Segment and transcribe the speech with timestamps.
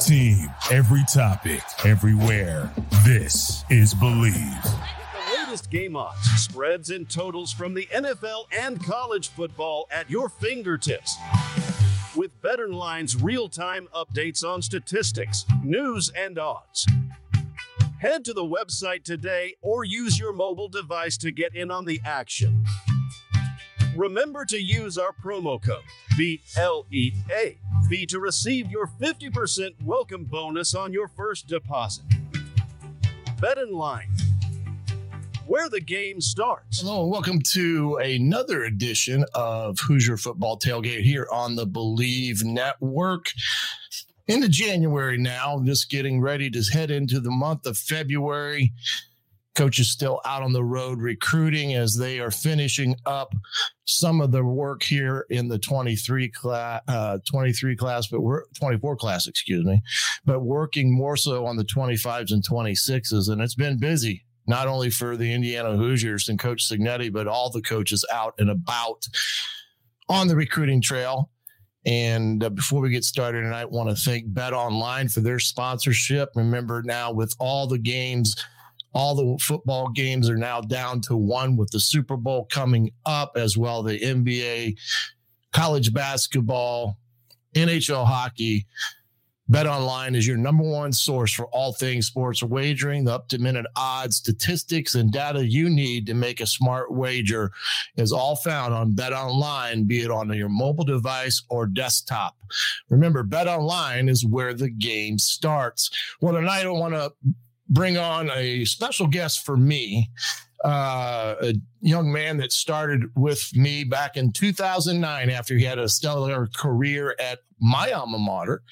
[0.00, 2.72] team, every topic, everywhere.
[3.04, 4.34] This is Believe.
[4.62, 10.30] The latest game odds, spreads, and totals from the NFL and college football at your
[10.30, 11.16] fingertips.
[12.16, 16.86] With Bet Online's real-time updates on statistics, news, and odds.
[18.00, 22.00] Head to the website today or use your mobile device to get in on the
[22.04, 22.64] action.
[23.94, 25.82] Remember to use our promo code
[26.16, 27.58] BLEA
[27.90, 32.04] to receive your 50% welcome bonus on your first deposit.
[33.40, 34.06] Bet Online
[35.46, 36.80] where the game starts.
[36.80, 43.26] Hello, and welcome to another edition of Hoosier Football Tailgate here on the Believe Network.
[44.28, 48.72] Into January now, just getting ready to head into the month of February.
[49.60, 53.34] Coach is still out on the road recruiting as they are finishing up
[53.84, 58.96] some of the work here in the 23 class, uh, 23 class, but we're 24
[58.96, 59.82] class, excuse me,
[60.24, 63.28] but working more so on the 25s and 26s.
[63.28, 67.50] And it's been busy, not only for the Indiana Hoosiers and Coach Cignetti, but all
[67.50, 69.06] the coaches out and about
[70.08, 71.28] on the recruiting trail.
[71.84, 75.38] And uh, before we get started tonight, I want to thank Bet Online for their
[75.38, 76.30] sponsorship.
[76.34, 78.36] Remember now, with all the games
[78.92, 83.32] all the football games are now down to one with the Super Bowl coming up,
[83.36, 84.76] as well the NBA,
[85.52, 86.98] college basketball,
[87.54, 88.66] NHL hockey.
[89.48, 93.04] Bet Online is your number one source for all things sports wagering.
[93.04, 97.50] The up to minute odds, statistics, and data you need to make a smart wager
[97.96, 102.36] is all found on Bet Online, be it on your mobile device or desktop.
[102.90, 105.90] Remember, Bet Online is where the game starts.
[106.20, 107.12] Well, tonight I want to
[107.70, 110.10] bring on a special guest for me,
[110.64, 115.88] uh, a young man that started with me back in 2009 after he had a
[115.88, 118.62] stellar career at my alma mater,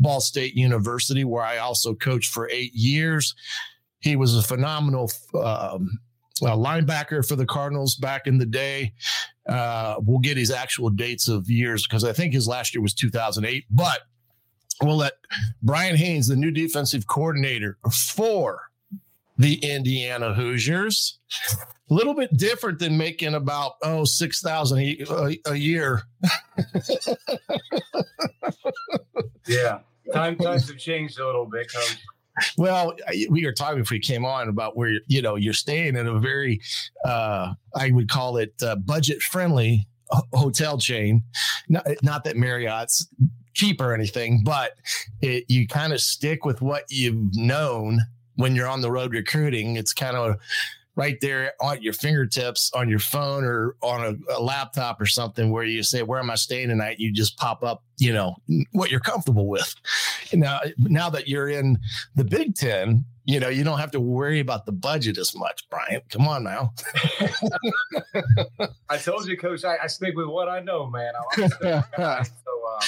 [0.00, 3.34] Ball State University, where I also coached for eight years.
[4.00, 5.90] He was a phenomenal um,
[6.40, 8.94] linebacker for the Cardinals back in the day.
[9.48, 12.94] Uh, we'll get his actual dates of years because I think his last year was
[12.94, 14.00] 2008, but
[14.82, 15.14] we'll let
[15.62, 18.70] Bryant Haines, the new defensive coordinator for
[19.36, 21.18] the Indiana Hoosiers.
[21.90, 26.02] A little bit different than making about oh six thousand a, a year.
[29.46, 29.78] yeah,
[30.12, 31.96] time times have changed a little bit, coach.
[32.56, 32.94] Well,
[33.30, 36.18] we were talking if we came on about where you know you're staying in a
[36.18, 36.60] very,
[37.06, 39.88] uh, I would call it uh, budget friendly
[40.32, 41.22] hotel chain.
[41.68, 43.08] Not, not that Marriott's
[43.58, 44.76] cheap or anything, but
[45.20, 48.00] it, you kind of stick with what you've known
[48.36, 49.76] when you're on the road recruiting.
[49.76, 50.36] It's kind of
[50.94, 55.50] right there on your fingertips on your phone or on a, a, laptop or something
[55.50, 56.98] where you say, Where am I staying tonight?
[56.98, 58.36] You just pop up, you know,
[58.72, 59.74] what you're comfortable with.
[60.32, 61.78] Now, now that you're in
[62.16, 65.68] the Big Ten, you know, you don't have to worry about the budget as much,
[65.68, 66.02] Bryant.
[66.08, 66.72] Come on now.
[68.88, 71.12] I told you, Coach, I, I stick with what I know, man.
[71.98, 72.80] So, um,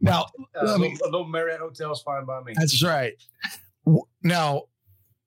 [0.00, 2.54] now, uh, a, little, a little Marriott hotel is fine by me.
[2.56, 3.14] That's right.
[4.24, 4.64] Now,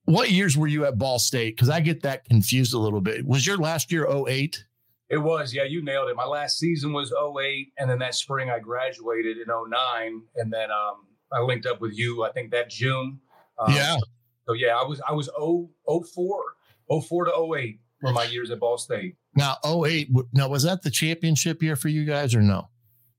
[0.03, 1.55] what years were you at Ball State?
[1.55, 3.25] Because I get that confused a little bit.
[3.25, 4.61] Was your last year 08?
[5.09, 6.17] It was, yeah, you nailed it.
[6.17, 10.71] My last season was 08, and then that spring I graduated in 09, and then
[10.71, 13.21] um, I linked up with you, I think that June.
[13.59, 13.95] Um, yeah.
[14.47, 16.43] So yeah, I was I was 0, 04,
[17.01, 19.15] 04 to 08 were my years at Ball State.
[19.35, 22.69] Now 08, now was that the championship year for you guys or no?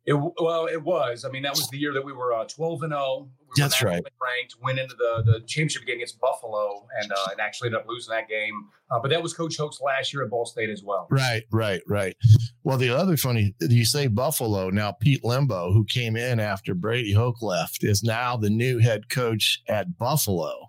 [0.08, 1.26] It, well, it was.
[1.26, 3.28] I mean, that was the year that we were uh, 12 and 0.
[3.40, 4.02] We That's right.
[4.22, 7.86] Ranked, went into the, the championship game against Buffalo, and uh, and actually ended up
[7.86, 8.68] losing that game.
[8.90, 11.08] Uh, but that was Coach Hoke's last year at Ball State as well.
[11.10, 12.16] Right, right, right.
[12.64, 14.70] Well, the other funny, you say Buffalo.
[14.70, 19.10] Now, Pete Lembo, who came in after Brady Hoke left, is now the new head
[19.10, 20.68] coach at Buffalo,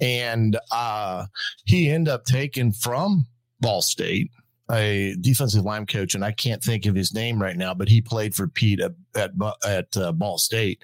[0.00, 1.26] and uh,
[1.64, 3.26] he ended up taking from
[3.58, 4.30] Ball State
[4.70, 8.00] a defensive line coach, and I can't think of his name right now, but he
[8.00, 9.30] played for Pete at at,
[9.64, 10.82] at uh, Ball State.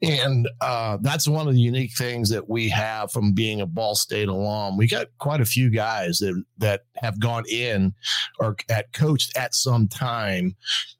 [0.00, 3.96] And uh, that's one of the unique things that we have from being a Ball
[3.96, 4.76] State alum.
[4.76, 7.94] We got quite a few guys that that have gone in
[8.38, 10.54] or at coached at some time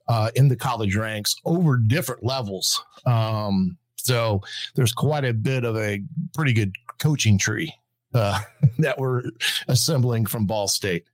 [0.08, 2.82] uh, in the college ranks over different levels.
[3.06, 4.40] Um, so
[4.74, 6.02] there's quite a bit of a
[6.34, 7.72] pretty good coaching tree
[8.14, 8.40] uh,
[8.78, 9.22] that we're
[9.68, 11.04] assembling from Ball State.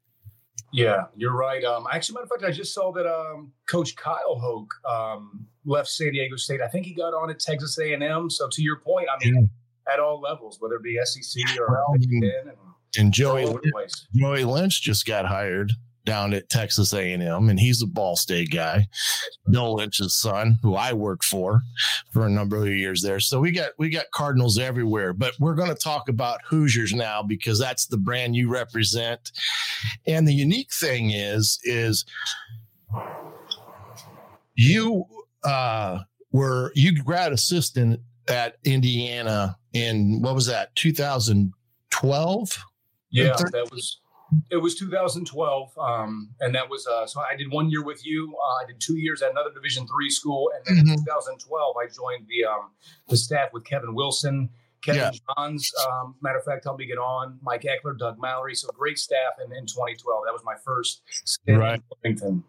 [0.75, 1.63] Yeah, you're right.
[1.63, 5.89] Um, actually, matter of fact, I just saw that um, Coach Kyle Hoke um, left
[5.89, 6.61] San Diego State.
[6.61, 8.29] I think he got on at Texas A&M.
[8.29, 9.49] So to your point, I mean,
[9.87, 9.93] yeah.
[9.93, 12.51] at all levels, whether it be SEC or and,
[12.99, 13.57] and Joey
[14.17, 15.71] Joey Lynch just got hired
[16.05, 18.87] down at Texas A&M, and he's a Ball State guy.
[19.51, 21.63] Bill Lynch's son, who I worked for
[22.13, 23.21] for a number of years there.
[23.21, 25.13] So we got we got Cardinals everywhere.
[25.13, 29.33] But we're going to talk about Hoosiers now because that's the brand you represent.
[30.07, 32.05] And the unique thing is is
[34.55, 35.05] you
[35.43, 36.01] uh,
[36.33, 42.59] were you grad assistant at Indiana in what was that 2012?
[43.11, 44.01] Yeah, that was
[44.51, 48.35] it was 2012, um, and that was uh, so I did one year with you.
[48.37, 50.93] Uh, I did two years at another Division three school, and then mm-hmm.
[50.93, 52.71] in 2012 I joined the um,
[53.09, 54.51] the staff with Kevin Wilson,
[54.83, 55.35] Kevin yeah.
[55.37, 55.73] Johns.
[55.87, 58.55] Um, matter of fact, helped me get on Mike Ekeler, Doug Mallory.
[58.55, 60.23] So great staff in, in 2012.
[60.27, 61.83] That was my first stint right.
[62.05, 62.45] in.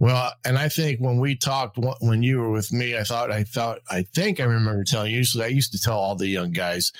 [0.00, 3.44] Well, and I think when we talked when you were with me, I thought I
[3.44, 5.24] thought I think I remember telling you.
[5.24, 6.92] So I used to tell all the young guys,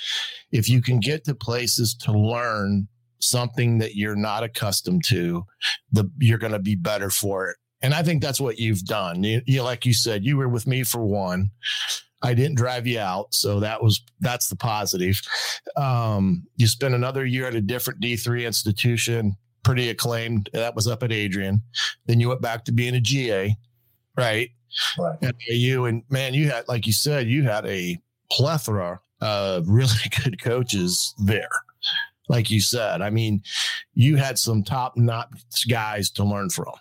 [0.52, 2.88] if you can get to places to learn
[3.24, 5.44] something that you're not accustomed to,
[5.92, 7.56] the you're going to be better for it.
[7.82, 9.22] And I think that's what you've done.
[9.22, 11.50] You, you like you said, you were with me for one.
[12.22, 15.20] I didn't drive you out, so that was that's the positive.
[15.76, 20.48] Um, you spent another year at a different D three institution pretty acclaimed.
[20.54, 21.60] That was up at Adrian.
[22.06, 23.54] Then you went back to being a GA,
[24.16, 24.50] right?
[24.98, 25.18] Right.
[25.22, 28.00] At AU, and man, you had, like you said, you had a
[28.30, 29.92] plethora of really
[30.22, 31.48] good coaches there.
[32.28, 33.42] Like you said, I mean,
[33.92, 36.72] you had some top notch guys to learn from.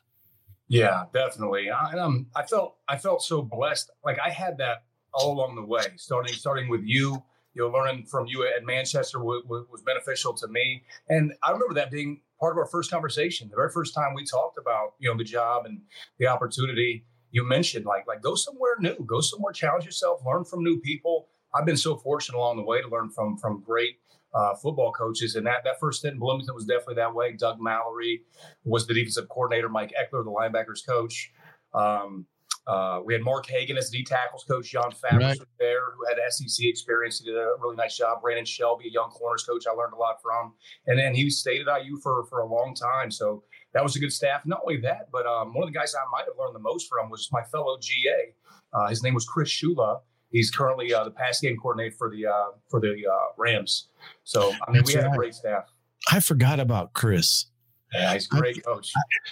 [0.68, 1.70] Yeah, definitely.
[1.70, 3.92] I, um, I felt I felt so blessed.
[4.04, 7.24] Like I had that all along the way, starting starting with you
[7.54, 10.84] you know, learning from you at Manchester w- w- was beneficial to me.
[11.10, 14.26] And I remember that being part of our first conversation, the very first time we
[14.26, 15.82] talked about you know the job and
[16.20, 17.06] the opportunity.
[17.32, 21.28] You mentioned like like go somewhere new, go somewhere, challenge yourself, learn from new people.
[21.56, 23.98] I've been so fortunate along the way to learn from from great
[24.34, 27.34] uh, football coaches, and that that first stint in Bloomington was definitely that way.
[27.34, 28.24] Doug Mallory
[28.64, 31.32] was the defensive coordinator, Mike Ekeler, the linebackers coach.
[31.74, 32.26] Um,
[32.66, 34.72] uh, we had Mark Hagen as D tackles coach.
[34.72, 35.40] John Fabris right.
[35.40, 37.20] was there, who had SEC experience.
[37.20, 38.22] He did a really nice job.
[38.22, 40.54] Brandon Shelby, a young corners coach, I learned a lot from.
[40.88, 43.12] And then he stayed at IU for for a long time.
[43.12, 43.44] So
[43.74, 44.46] that was a good staff.
[44.46, 46.88] Not only that, but um, one of the guys I might have learned the most
[46.88, 48.34] from was my fellow GA.
[48.74, 50.00] Uh, his name was Chris Shula.
[50.34, 53.88] He's currently uh, the pass game coordinator for the uh, for the uh, Rams.
[54.26, 55.14] So I mean, That's we right.
[55.14, 55.72] a great staff.
[56.12, 57.46] I forgot about Chris.
[57.94, 58.92] Yeah, he's a great coach.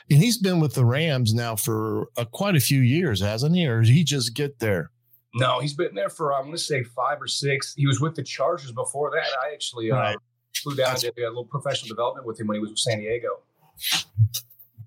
[0.09, 3.67] And he's been with the Rams now for uh, quite a few years, hasn't he?
[3.67, 4.91] Or did he just get there?
[5.33, 7.73] No, he's been there for, I'm going to say five or six.
[7.75, 9.27] He was with the Chargers before that.
[9.43, 10.17] I actually uh, right.
[10.55, 13.29] flew down to a little professional development with him when he was with San Diego.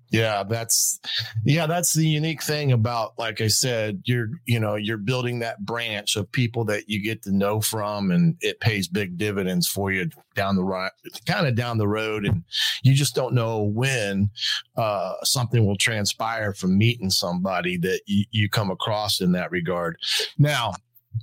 [0.09, 0.99] Yeah, that's
[1.43, 5.65] yeah, that's the unique thing about like I said, you're you know, you're building that
[5.65, 9.91] branch of people that you get to know from and it pays big dividends for
[9.91, 10.91] you down the right
[11.25, 12.43] kind of down the road and
[12.83, 14.29] you just don't know when
[14.77, 19.97] uh, something will transpire from meeting somebody that you, you come across in that regard.
[20.37, 20.73] Now,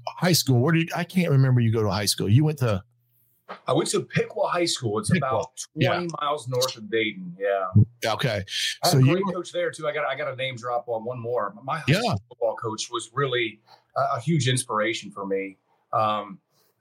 [0.08, 2.28] high school, where did I can't remember you go to high school.
[2.28, 2.82] You went to
[3.66, 4.98] I went to Piqua High School.
[4.98, 5.28] It's Piqua.
[5.28, 6.06] about 20 yeah.
[6.20, 7.36] miles north of Dayton.
[7.38, 8.12] Yeah.
[8.12, 8.42] Okay.
[8.84, 9.86] I so a great you coach there too.
[9.86, 11.54] I got I got a name drop on one more.
[11.62, 12.14] My high yeah.
[12.28, 13.60] football coach was really
[13.96, 15.58] a, a, huge inspiration for me.
[15.92, 16.38] Um,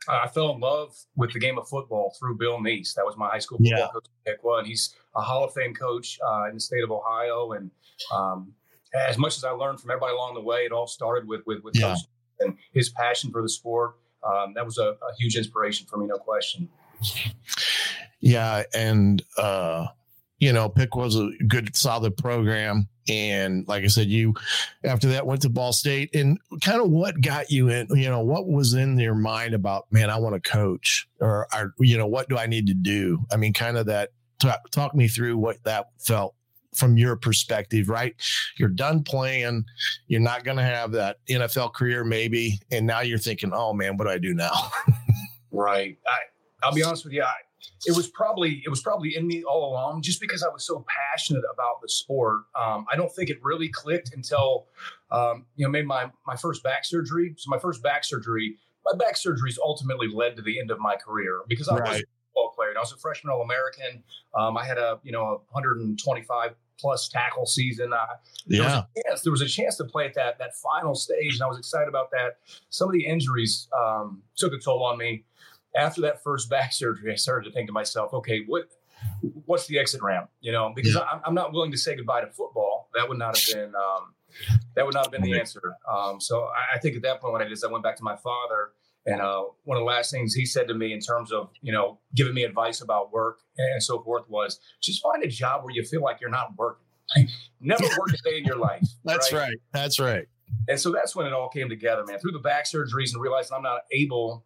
[0.09, 2.93] I fell in love with the game of football through Bill Nees.
[2.95, 3.87] That was my high school football yeah.
[3.93, 6.91] coach at Piqua, and he's a Hall of Fame coach uh, in the state of
[6.91, 7.51] Ohio.
[7.51, 7.69] And
[8.13, 8.53] um,
[9.07, 11.63] as much as I learned from everybody along the way, it all started with with,
[11.63, 11.95] with yeah.
[12.39, 16.07] and his passion for the sport um, that was a, a, huge inspiration for me,
[16.07, 16.69] no question.
[18.19, 19.87] Yeah, and uh,
[20.39, 24.35] you know, Piqua was a good, solid program, and like I said, you
[24.83, 27.87] after that went to Ball State, and kind of what got you in?
[27.89, 30.09] You know, what was in your mind about man?
[30.09, 33.19] I want to coach, or, or you know, what do I need to do?
[33.31, 34.09] I mean, kind of that.
[34.39, 36.33] Talk, talk me through what that felt
[36.75, 38.15] from your perspective, right?
[38.57, 39.65] You're done playing.
[40.07, 42.59] You're not going to have that NFL career, maybe.
[42.71, 44.71] And now you're thinking, oh man, what do I do now?
[45.51, 45.97] right.
[46.07, 46.17] I,
[46.63, 47.23] I'll be honest with you.
[47.23, 47.33] I,
[47.85, 50.85] it was probably it was probably in me all along, just because I was so
[50.87, 52.43] passionate about the sport.
[52.59, 54.67] Um, I don't think it really clicked until
[55.11, 57.33] um, you know made my my first back surgery.
[57.37, 60.95] So my first back surgery, my back surgeries ultimately led to the end of my
[60.95, 61.89] career because I right.
[61.89, 62.69] was football player.
[62.69, 64.03] And I was a freshman All American.
[64.37, 67.93] Um, I had a you know a 125 plus tackle season.
[67.93, 68.05] Uh,
[68.47, 71.35] there yeah, was chance, there was a chance to play at that that final stage,
[71.35, 72.37] and I was excited about that.
[72.69, 75.25] Some of the injuries um, took a toll on me.
[75.75, 78.65] After that first back surgery, I started to think to myself, okay, what
[79.45, 80.29] what's the exit ramp?
[80.41, 81.01] You know, because yeah.
[81.01, 82.89] I'm, I'm, not willing to say goodbye to football.
[82.93, 84.13] That would not have been um,
[84.75, 85.75] that would not have been the answer.
[85.89, 87.95] Um, so I, I, think at that point, what I did is I went back
[87.97, 88.71] to my father
[89.05, 91.71] And uh, one of the last things he said to me in terms of, you
[91.71, 95.73] know, giving me advice about work and so forth was just find a job where
[95.73, 96.85] you feel like you're not working.
[97.59, 98.87] Never work a day in your life.
[99.03, 99.39] That's right?
[99.39, 99.57] right.
[99.73, 100.27] That's right.
[100.67, 102.19] And so that's when it all came together, man.
[102.19, 104.43] Through the back surgeries and realizing I'm not able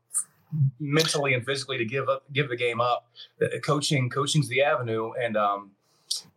[0.80, 3.10] mentally and physically to give up, give the game up.
[3.64, 5.12] Coaching, coaching's the avenue.
[5.20, 5.72] And um,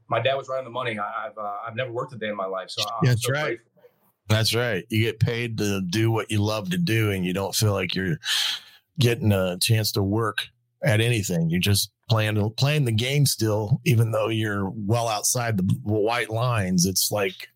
[0.09, 0.99] my dad was right on the money.
[0.99, 3.33] I, have uh, I've never worked a day in my life, so I'm that's so
[3.33, 3.45] right.
[3.45, 3.78] Grateful.
[4.29, 4.85] That's right.
[4.91, 7.95] You get paid to do what you love to do, and you don't feel like
[7.95, 8.19] you're
[8.99, 10.49] getting a chance to work
[10.85, 11.51] at anything.
[11.51, 16.87] You're just playing playing the game still, even though you're well outside the white lines.
[16.87, 17.49] It's like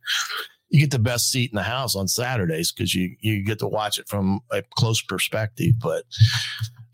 [0.70, 3.68] you get the best seat in the house on Saturdays because you you get to
[3.68, 5.74] watch it from a close perspective.
[5.80, 6.04] But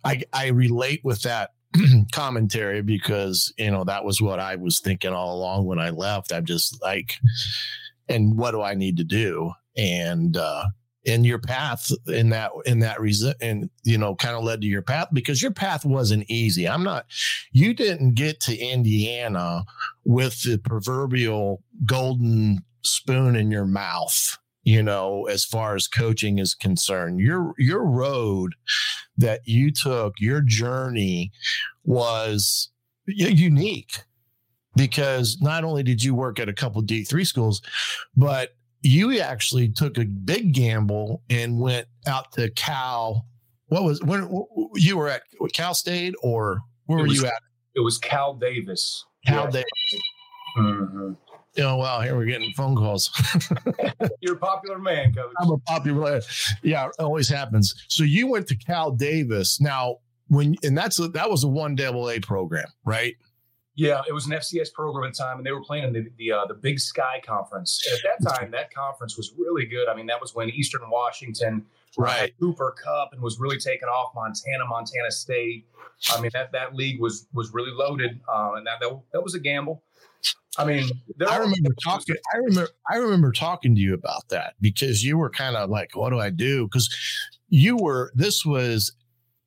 [0.05, 1.51] I I relate with that
[2.13, 6.33] commentary because you know that was what I was thinking all along when I left.
[6.33, 7.15] I'm just like,
[8.09, 9.53] and what do I need to do?
[9.77, 10.65] And uh,
[11.05, 14.67] in your path in that in that reason and you know kind of led to
[14.67, 16.69] your path because your path wasn't easy.
[16.69, 17.07] I'm not
[17.53, 19.65] you didn't get to indiana
[20.05, 26.55] with the proverbial golden spoon in your mouth you know as far as coaching is
[26.55, 27.21] concerned.
[27.21, 28.55] Your your road
[29.17, 31.33] that you took your journey
[31.85, 32.71] was
[33.07, 34.03] unique
[34.79, 37.61] because not only did you work at a couple D3 schools
[38.17, 43.27] but you actually took a big gamble and went out to Cal.
[43.67, 44.45] What was when
[44.75, 47.43] you were at Cal State or where it were was, you at?
[47.75, 49.05] It was Cal Davis.
[49.27, 49.51] Cal yeah.
[49.51, 50.03] Davis.
[50.57, 51.13] Mm-hmm.
[51.61, 52.01] Oh wow!
[52.01, 53.11] Here we're getting phone calls.
[54.21, 55.33] You're a popular man, coach.
[55.41, 56.13] I'm a popular.
[56.13, 56.23] Man.
[56.63, 57.75] Yeah, it always happens.
[57.89, 59.61] So you went to Cal Davis.
[59.61, 59.97] Now,
[60.29, 63.17] when and that's that was a one double A program, right?
[63.79, 66.09] Yeah, it was an FCS program at the time, and they were playing in the
[66.19, 67.81] the, uh, the Big Sky Conference.
[67.87, 69.89] And at that time, that conference was really good.
[69.89, 71.65] I mean, that was when Eastern Washington,
[71.97, 74.11] right, Cooper Kupp, and was really taking off.
[74.17, 75.65] Montana, Montana State.
[76.11, 79.37] I mean, that that league was was really loaded, um, and that, that that was
[79.37, 79.85] a gamble.
[80.59, 80.91] I mean,
[81.29, 82.17] I remember talking.
[82.35, 82.71] I remember.
[82.91, 86.19] I remember talking to you about that because you were kind of like, "What do
[86.19, 86.93] I do?" Because
[87.49, 88.11] you were.
[88.17, 88.91] This was.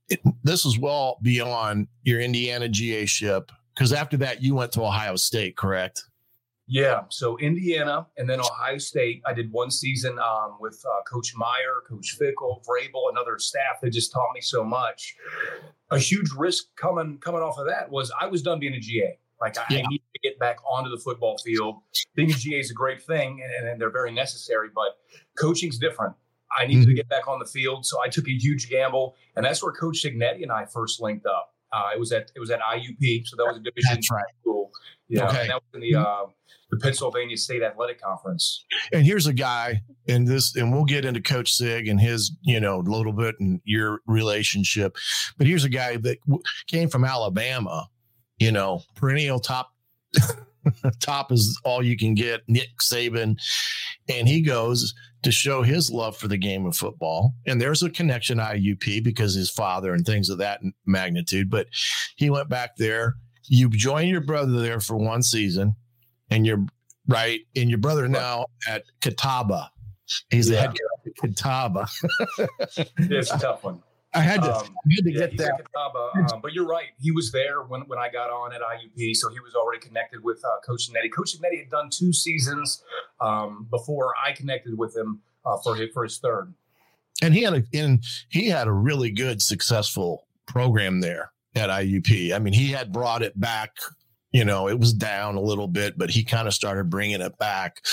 [0.07, 4.83] It, this was well beyond your Indiana GA ship because after that you went to
[4.83, 6.03] Ohio State, correct?
[6.67, 7.01] Yeah.
[7.09, 9.21] So Indiana and then Ohio State.
[9.25, 13.81] I did one season um, with uh, Coach Meyer, Coach Fickell, Vrabel, and other staff
[13.81, 15.17] that just taught me so much.
[15.89, 19.17] A huge risk coming coming off of that was I was done being a GA.
[19.41, 19.79] Like I, yeah.
[19.79, 21.81] I need to get back onto the football field.
[22.15, 24.69] Being a GA is a great thing, and, and they're very necessary.
[24.73, 24.97] But
[25.37, 26.13] coaching's different.
[26.57, 26.89] I needed mm-hmm.
[26.89, 29.73] to get back on the field, so I took a huge gamble, and that's where
[29.73, 31.50] Coach Cignetti and I first linked up.
[31.73, 34.23] Uh, it was at it was at IUP, so that was a division That's right.
[34.41, 34.71] school.
[35.07, 35.47] Yeah, okay.
[35.47, 36.25] that was in the uh,
[36.71, 38.65] the Pennsylvania State Athletic Conference.
[38.93, 42.59] And here's a guy and this, and we'll get into Coach Sig and his, you
[42.59, 44.95] know, a little bit and your relationship.
[45.37, 47.89] But here's a guy that w- came from Alabama,
[48.39, 49.73] you know, perennial top.
[50.99, 52.41] top is all you can get.
[52.47, 53.37] Nick Saban,
[54.09, 57.33] and he goes to show his love for the game of football.
[57.45, 61.49] And there's a connection IUP because his father and things of that magnitude.
[61.49, 61.67] But
[62.15, 63.15] he went back there.
[63.47, 65.75] You joined your brother there for one season,
[66.29, 66.65] and you're
[67.07, 67.41] right.
[67.55, 69.69] And your brother now at Catawba.
[70.29, 70.55] He's yeah.
[70.55, 70.77] the head coach
[71.07, 71.87] at Catawba.
[72.97, 73.81] it's a tough one.
[74.13, 75.65] I had to, um, I had to yeah, get that.
[75.65, 76.87] Catawba, um, but you're right.
[76.99, 80.21] He was there when, when I got on at IUP, so he was already connected
[80.23, 81.11] with uh, Coach Cignetti.
[81.15, 82.83] Coach Cignetti had done two seasons
[83.21, 86.53] um, before I connected with him uh, for his, for his third.
[87.21, 92.33] And he had a and he had a really good, successful program there at IUP.
[92.33, 93.71] I mean, he had brought it back.
[94.31, 97.37] You know, it was down a little bit, but he kind of started bringing it
[97.37, 97.83] back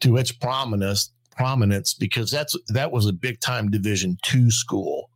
[0.00, 5.09] to its prominence prominence because that's that was a big time Division two school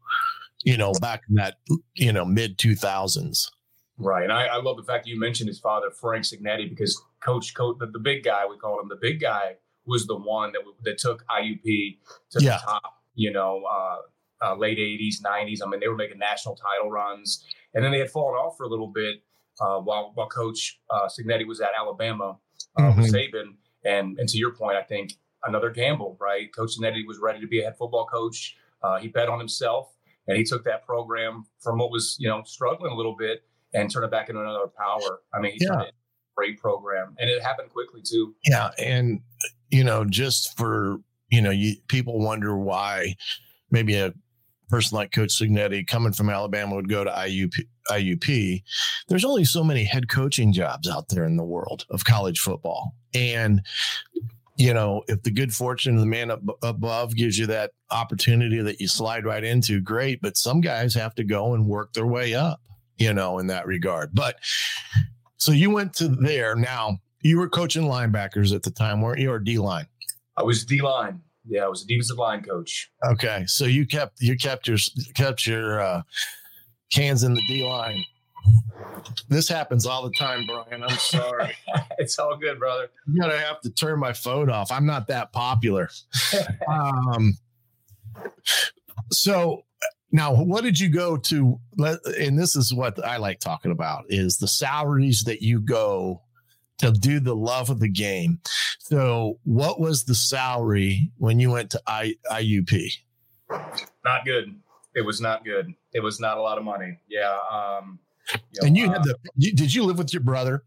[0.64, 1.56] you know, back in that,
[1.94, 3.50] you know, mid 2000s.
[3.98, 4.24] Right.
[4.24, 7.54] And I, I, love the fact that you mentioned his father, Frank Cignetti, because Coach,
[7.54, 9.54] Coach the, the, big guy, we called him the big guy,
[9.86, 11.62] was the one that, that took IUP
[12.30, 12.56] to yeah.
[12.56, 13.96] the top, you know, uh,
[14.44, 15.60] uh, late 80s, 90s.
[15.64, 17.44] I mean, they were making national title runs.
[17.74, 19.22] And then they had fallen off for a little bit
[19.60, 22.38] uh, while, while Coach uh, Cignetti was at Alabama
[22.76, 23.02] uh, mm-hmm.
[23.02, 23.54] with Saban.
[23.84, 25.12] And, and to your point, I think
[25.44, 26.52] another gamble, right?
[26.52, 28.56] Coach Cignetti was ready to be a head football coach.
[28.82, 29.94] Uh, he bet on himself
[30.26, 33.90] and he took that program from what was you know struggling a little bit and
[33.90, 35.20] turned it back into another power.
[35.34, 35.68] I mean, he yeah.
[35.68, 35.94] turned it
[36.36, 38.34] great program, and it happened quickly too.
[38.44, 39.20] Yeah, and
[39.70, 40.98] you know, just for
[41.30, 43.16] you know, you, people wonder why
[43.70, 44.12] maybe a
[44.68, 47.54] person like Coach Cignetti coming from Alabama would go to IUP.
[47.90, 48.62] IUP.
[49.08, 52.94] There's only so many head coaching jobs out there in the world of college football,
[53.14, 53.62] and
[54.56, 58.60] you know, if the good fortune of the man up above gives you that opportunity
[58.60, 60.20] that you slide right into, great.
[60.22, 62.60] But some guys have to go and work their way up,
[62.96, 64.10] you know, in that regard.
[64.14, 64.36] But
[65.38, 66.54] so you went to there.
[66.54, 69.86] Now you were coaching linebackers at the time, weren't you, or D line?
[70.36, 71.20] I was D line.
[71.46, 72.90] Yeah, I was a defensive line coach.
[73.04, 74.78] Okay, so you kept you kept your
[75.14, 76.02] kept your uh,
[76.92, 78.04] cans in the D line.
[79.28, 80.84] This happens all the time, Bryant.
[80.84, 81.54] I'm sorry.
[81.98, 82.88] it's all good, brother.
[83.06, 84.70] I'm gonna have to turn my phone off.
[84.70, 85.88] I'm not that popular.
[86.68, 87.34] um,
[89.10, 89.64] so
[90.12, 91.58] now, what did you go to?
[92.18, 96.22] And this is what I like talking about: is the salaries that you go
[96.78, 98.40] to do the love of the game.
[98.78, 102.92] So, what was the salary when you went to I, IUP?
[103.50, 104.54] Not good.
[104.94, 105.74] It was not good.
[105.92, 106.98] It was not a lot of money.
[107.08, 107.36] Yeah.
[107.50, 107.98] Um,
[108.60, 109.16] and you had the.
[109.36, 110.64] You, did you live with your brother?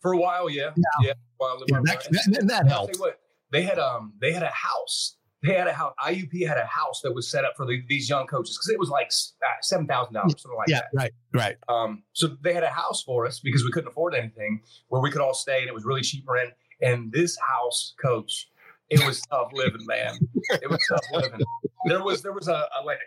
[0.00, 1.08] For a while, yeah, yeah.
[1.08, 2.98] yeah while yeah that, that, that helped.
[2.98, 3.20] What,
[3.52, 5.94] they had um they had a house they had a house.
[6.04, 8.78] IUP had a house that was set up for the, these young coaches because it
[8.78, 9.10] was like
[9.42, 10.88] uh, seven thousand dollars, something like yeah, that.
[10.94, 11.56] right, right.
[11.68, 15.10] Um, so they had a house for us because we couldn't afford anything where we
[15.10, 16.50] could all stay, and it was really cheap rent.
[16.82, 18.50] And this house, coach,
[18.90, 20.18] it was tough living, man.
[20.62, 21.40] It was tough living.
[21.86, 22.98] There was there was a, a like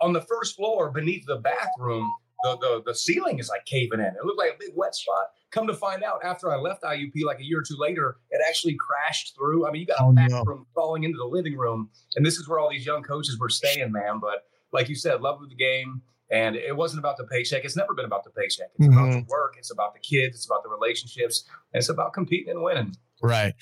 [0.00, 2.08] on the first floor beneath the bathroom.
[2.42, 4.06] The, the the ceiling is like caving in.
[4.06, 5.26] It looked like a big wet spot.
[5.50, 8.40] Come to find out, after I left IUP like a year or two later, it
[8.46, 9.66] actually crashed through.
[9.66, 10.66] I mean, you got oh, a bathroom no.
[10.74, 13.90] falling into the living room, and this is where all these young coaches were staying,
[13.90, 14.20] man.
[14.20, 17.64] But like you said, love of the game, and it wasn't about the paycheck.
[17.64, 18.68] It's never been about the paycheck.
[18.78, 18.98] It's mm-hmm.
[18.98, 19.54] about the work.
[19.58, 20.36] It's about the kids.
[20.36, 21.44] It's about the relationships.
[21.72, 22.94] And it's about competing and winning.
[23.20, 23.54] Right.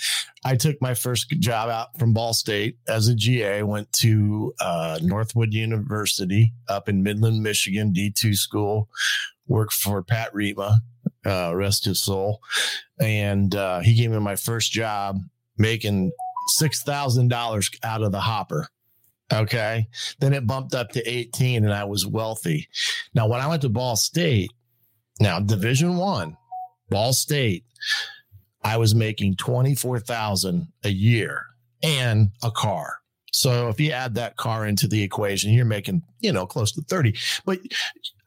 [0.45, 4.99] I took my first job out from Ball State as a GA, went to uh,
[5.03, 8.91] Northwood University up in Midland, Michigan, D2 school,
[9.47, 10.77] worked for Pat Riepma,
[11.25, 12.41] uh, rest his soul.
[13.01, 15.21] And uh, he gave me my first job
[15.57, 16.13] making
[16.61, 18.69] $6,000 out of the hopper.
[19.33, 19.89] Okay.
[20.21, 22.69] Then it bumped up to 18 and I was wealthy.
[23.15, 24.53] Now, when I went to Ball State,
[25.19, 26.37] now Division One,
[26.91, 27.65] Ball State,
[28.67, 31.47] I was making 24,000 a year
[31.85, 32.99] and a car.
[33.33, 36.83] So if you add that car into the equation, you're making, you know, close to
[36.83, 37.15] 30.
[37.45, 37.61] But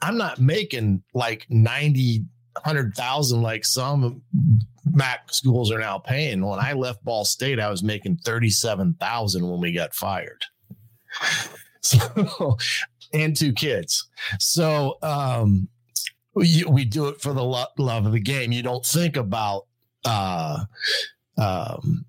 [0.01, 4.21] I'm not making like 90 100,000 like some
[4.91, 6.45] Mac schools are now paying.
[6.45, 10.43] When I left Ball State, I was making 37,000 when we got fired.
[11.81, 12.57] So,
[13.13, 14.09] and two kids.
[14.37, 15.69] So, um,
[16.35, 18.51] we, we do it for the lo- love of the game.
[18.51, 19.65] You don't think about,
[20.05, 20.65] uh,
[21.37, 22.05] um,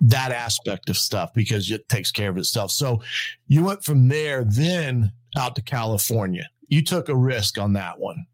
[0.00, 2.70] that aspect of stuff because it takes care of itself.
[2.70, 3.02] So
[3.46, 6.48] you went from there, then out to California.
[6.68, 8.26] You took a risk on that one.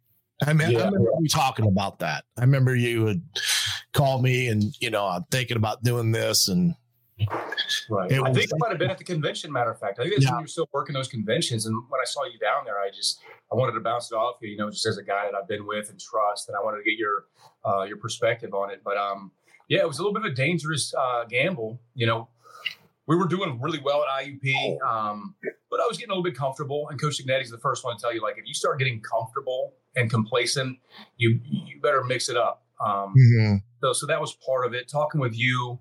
[0.46, 0.80] I, mean, yeah.
[0.80, 2.24] I remember you talking about that.
[2.36, 3.22] I remember you would
[3.92, 6.74] call me and, you know, I'm thinking about doing this and
[7.90, 8.12] Right.
[8.12, 9.50] I think it might have been at the convention.
[9.50, 10.32] Matter of fact, I think that's yeah.
[10.32, 11.66] when you were still working those conventions.
[11.66, 13.20] And when I saw you down there, I just
[13.52, 14.50] I wanted to bounce it off you.
[14.50, 16.78] You know, just as a guy that I've been with and trust, and I wanted
[16.78, 17.24] to get your
[17.64, 18.82] uh, your perspective on it.
[18.84, 19.32] But um,
[19.68, 21.80] yeah, it was a little bit of a dangerous uh, gamble.
[21.94, 22.28] You know,
[23.06, 25.34] we were doing really well at IUP, um,
[25.70, 26.88] but I was getting a little bit comfortable.
[26.90, 29.72] And Coach Cignetti's the first one to tell you, like, if you start getting comfortable
[29.96, 30.78] and complacent,
[31.16, 32.64] you you better mix it up.
[32.84, 33.56] Um, mm-hmm.
[33.80, 34.88] So, so that was part of it.
[34.88, 35.78] Talking with you,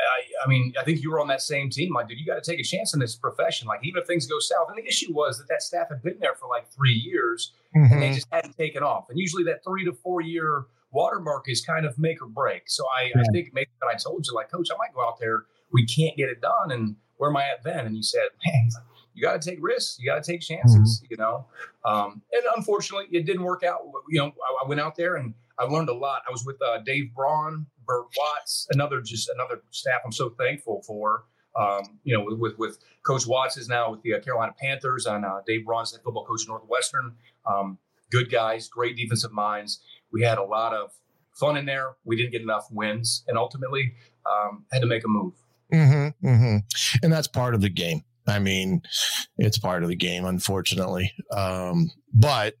[0.00, 1.94] I, I, mean, I think you were on that same team.
[1.94, 3.68] Like, dude, you got to take a chance in this profession.
[3.68, 4.68] Like, even if things go south.
[4.68, 7.92] And the issue was that that staff had been there for like three years, mm-hmm.
[7.92, 9.10] and they just hadn't taken off.
[9.10, 12.62] And usually, that three to four year watermark is kind of make or break.
[12.66, 13.22] So I, yeah.
[13.22, 15.44] I think maybe when I told you, like, Coach, I might go out there.
[15.72, 17.86] We can't get it done, and where am I at then?
[17.86, 18.70] And you said, man,
[19.14, 19.98] you got to take risks.
[20.00, 21.06] You got to take chances, mm-hmm.
[21.10, 21.46] you know?
[21.84, 23.80] Um, and unfortunately, it didn't work out.
[24.08, 26.22] You know, I, I, went out there and I learned a lot.
[26.26, 30.82] I was with uh, Dave Braun, Bert Watts, another, just another staff I'm so thankful
[30.86, 31.24] for.
[31.58, 35.24] Um, you know, with, with Coach Watts is now with the uh, Carolina Panthers and
[35.24, 37.16] uh, Dave Braun's football coach at Northwestern.
[37.44, 37.78] Um,
[38.10, 39.80] good guys, great defensive minds.
[40.12, 40.92] We had a lot of
[41.34, 41.96] fun in there.
[42.04, 43.94] We didn't get enough wins and ultimately
[44.26, 45.34] um, had to make a move.
[45.72, 46.56] Mm-hmm, mm-hmm.
[47.02, 48.02] And that's part of the game.
[48.28, 48.82] I mean,
[49.38, 51.12] it's part of the game, unfortunately.
[51.32, 52.54] Um, but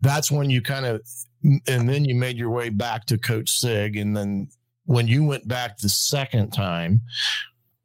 [0.00, 1.02] that's when you kind of,
[1.42, 4.48] and then you made your way back to Coach Sig, and then
[4.86, 7.00] when you went back the second time,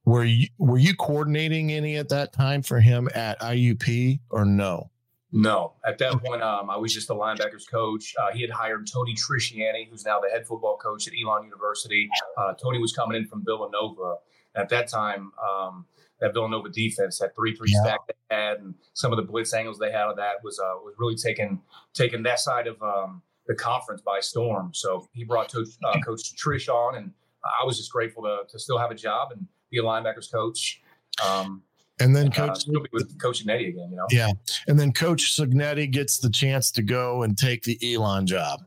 [0.06, 4.90] were you were you coordinating any at that time for him at IUP or no?
[5.36, 8.14] No, at that point, um, I was just the linebackers coach.
[8.22, 12.08] Uh, he had hired Tony Trisciani, who's now the head football coach at Elon University.
[12.38, 14.18] Uh, Tony was coming in from Villanova.
[14.56, 15.88] At that time, um,
[16.20, 17.82] that Villanova defense, that three three yeah.
[17.82, 20.78] stack they had, and some of the blitz angles they had of that was uh,
[20.84, 21.60] was really taking
[21.96, 24.72] taking that side of um, the conference by storm.
[24.74, 27.12] So he brought Coach, uh, Coach Trish on, and
[27.44, 30.82] I was just grateful to, to still have a job and be a linebackers coach.
[31.26, 31.64] Um,
[32.00, 34.08] and then uh, Coach still be with Coach Cignetti again, you know.
[34.10, 34.32] Yeah.
[34.68, 38.62] And then Coach Cignetti gets the chance to go and take the Elon job,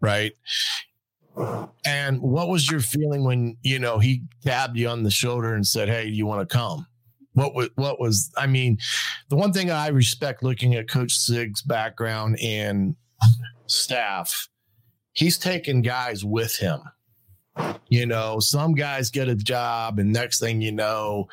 [0.00, 0.32] right?
[1.84, 5.66] And what was your feeling when, you know, he tapped you on the shoulder and
[5.66, 6.86] said, Hey, you want to come?
[7.32, 8.78] What was, what was, I mean,
[9.28, 12.96] the one thing I respect looking at Coach Sig's background and
[13.66, 14.48] staff,
[15.12, 16.80] he's taking guys with him.
[17.88, 21.28] You know, some guys get a job, and next thing you know,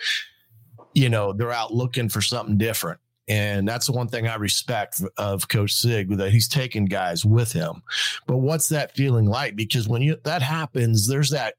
[0.94, 3.00] you know, they're out looking for something different.
[3.30, 7.52] And that's the one thing I respect of Coach Sig that he's taking guys with
[7.52, 7.84] him.
[8.26, 9.56] But what's that feeling like?
[9.56, 11.56] Because when you that happens, there's that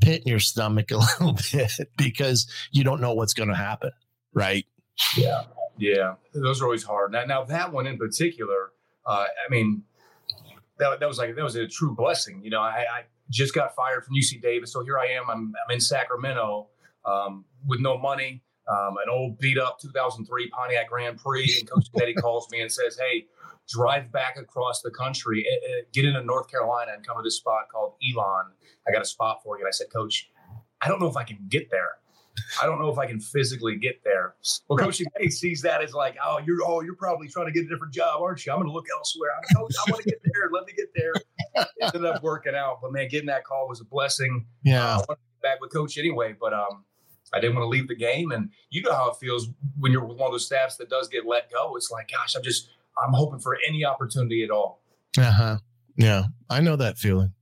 [0.00, 3.92] pit in your stomach a little bit because you don't know what's going to happen,
[4.34, 4.66] right?
[5.16, 5.44] Yeah,
[5.78, 7.12] yeah, those are always hard.
[7.12, 8.72] Now, now that one in particular,
[9.06, 9.82] uh, I mean,
[10.78, 12.42] that, that was like that was a true blessing.
[12.42, 15.30] You know, I, I just got fired from UC Davis, so here I am.
[15.30, 16.68] I'm, I'm in Sacramento
[17.04, 21.56] um, with no money um, an old beat up 2003 Pontiac Grand Prix.
[21.58, 23.26] And Coach Cignetti calls me and says, Hey,
[23.68, 27.36] drive back across the country, eh, eh, get into North Carolina and come to this
[27.36, 28.46] spot called Elon.
[28.86, 29.64] I got a spot for you.
[29.64, 30.30] And I said, Coach,
[30.80, 31.90] I don't know if I can get there.
[32.62, 34.34] I don't know if I can physically get there.
[34.68, 37.64] Well, Coach Cignetti sees that as like, oh, you're oh, you're probably trying to get
[37.64, 38.52] a different job, aren't you?
[38.52, 39.30] I'm going to look elsewhere.
[39.36, 40.50] I'm Coach, I want to get there.
[40.52, 41.12] Let me get there.
[41.56, 44.46] It ended up working out, but man, getting that call was a blessing.
[44.62, 46.84] Yeah, uh, I wanted to get back with Coach anyway, but um,
[47.32, 48.32] I didn't want to leave the game.
[48.32, 51.08] And you know how it feels when you're with one of those staffs that does
[51.08, 51.76] get let go.
[51.76, 52.70] It's like, gosh, I'm just,
[53.04, 54.82] I'm hoping for any opportunity at all.
[55.18, 55.56] Uh huh.
[55.96, 57.32] Yeah, I know that feeling.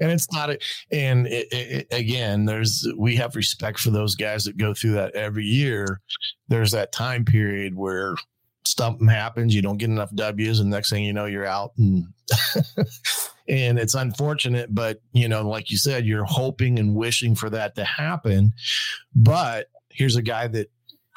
[0.00, 0.58] And it's not, a,
[0.90, 5.14] and it, it, again, there's, we have respect for those guys that go through that
[5.14, 6.00] every year.
[6.48, 8.16] There's that time period where
[8.64, 11.72] something happens, you don't get enough W's, and next thing you know, you're out.
[11.78, 12.06] And
[13.48, 17.74] and it's unfortunate, but you know, like you said, you're hoping and wishing for that
[17.76, 18.52] to happen.
[19.14, 20.70] But here's a guy that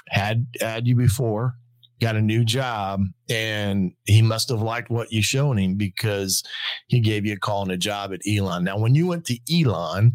[0.08, 1.56] had had you before,
[2.02, 6.44] got a new job, and he must have liked what you showed him because
[6.88, 8.64] he gave you a call and a job at Elon.
[8.64, 10.14] Now, when you went to Elon,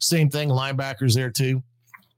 [0.00, 1.62] same thing, linebackers there too.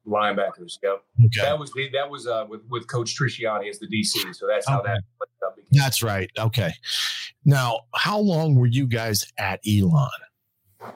[0.06, 1.02] Linebackers, yep.
[1.26, 1.40] Okay.
[1.40, 4.80] That was that was uh, with with Coach Trisciani as the DC, so that's how
[4.80, 4.94] okay.
[4.94, 5.02] that.
[5.70, 6.30] That's right.
[6.38, 6.72] Okay.
[7.44, 10.08] Now, how long were you guys at Elon?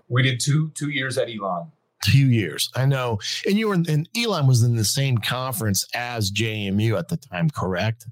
[0.09, 1.73] We did two two years at Elon.
[2.11, 3.19] Two years, I know.
[3.47, 7.17] And you were in, and Elon was in the same conference as JMU at the
[7.17, 8.07] time, correct?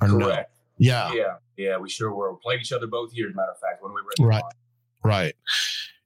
[0.00, 0.50] Or correct.
[0.78, 0.86] No?
[0.86, 1.12] Yeah.
[1.12, 1.34] Yeah.
[1.56, 1.76] Yeah.
[1.78, 2.32] We sure were.
[2.32, 3.34] We played each other both years.
[3.34, 4.42] Matter of fact, when we were right.
[5.04, 5.34] Right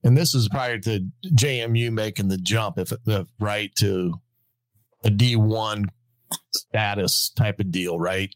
[0.04, 4.20] and this is prior to JMU making the jump, if the right to
[5.04, 5.86] a D one
[6.52, 8.32] status type of deal, right?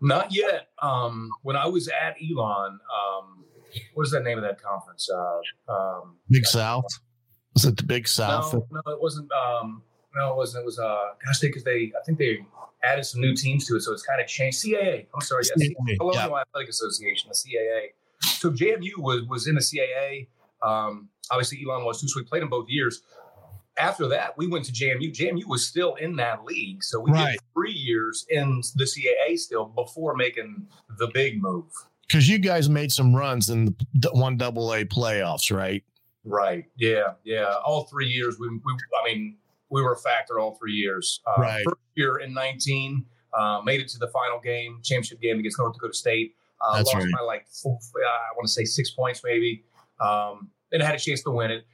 [0.00, 0.68] Not yet.
[0.80, 3.44] Um, when I was at Elon, um,
[3.94, 5.08] what was that name of that conference?
[5.10, 6.86] Uh, um, Big South.
[7.54, 8.52] Was it the Big South?
[8.52, 9.30] No, no it wasn't.
[9.32, 9.82] Um,
[10.14, 10.62] no, it wasn't.
[10.62, 10.78] It was.
[10.78, 12.44] Uh, gosh, because they, I think they
[12.82, 14.64] added some new teams to it, so it's kind of changed.
[14.64, 15.06] CAA.
[15.14, 15.44] I'm sorry.
[15.56, 15.98] Yes, CAA.
[15.98, 16.40] Colonial yeah.
[16.40, 17.88] Athletic Association, the CAA.
[18.22, 20.28] So JMU was was in the CAA.
[20.62, 23.02] Um, obviously, Elon was too, so we played them both years.
[23.78, 25.12] After that, we went to JMU.
[25.12, 27.32] JMU was still in that league, so we right.
[27.32, 30.66] did three years in the CAA still before making
[30.98, 31.64] the big move.
[32.06, 35.84] Because you guys made some runs in the one double A playoffs, right?
[36.24, 36.64] Right.
[36.76, 37.14] Yeah.
[37.24, 37.54] Yeah.
[37.64, 38.38] All three years.
[38.38, 38.48] We.
[38.48, 39.36] we I mean,
[39.70, 41.20] we were a factor all three years.
[41.26, 41.64] Uh, right.
[41.64, 43.06] First year in 19,
[43.38, 46.34] uh, made it to the final game, championship game against North Dakota State.
[46.60, 47.12] Uh, That's lost right.
[47.18, 49.64] by like, four, I want to say six points maybe
[50.00, 51.66] um, and had a chance to win it.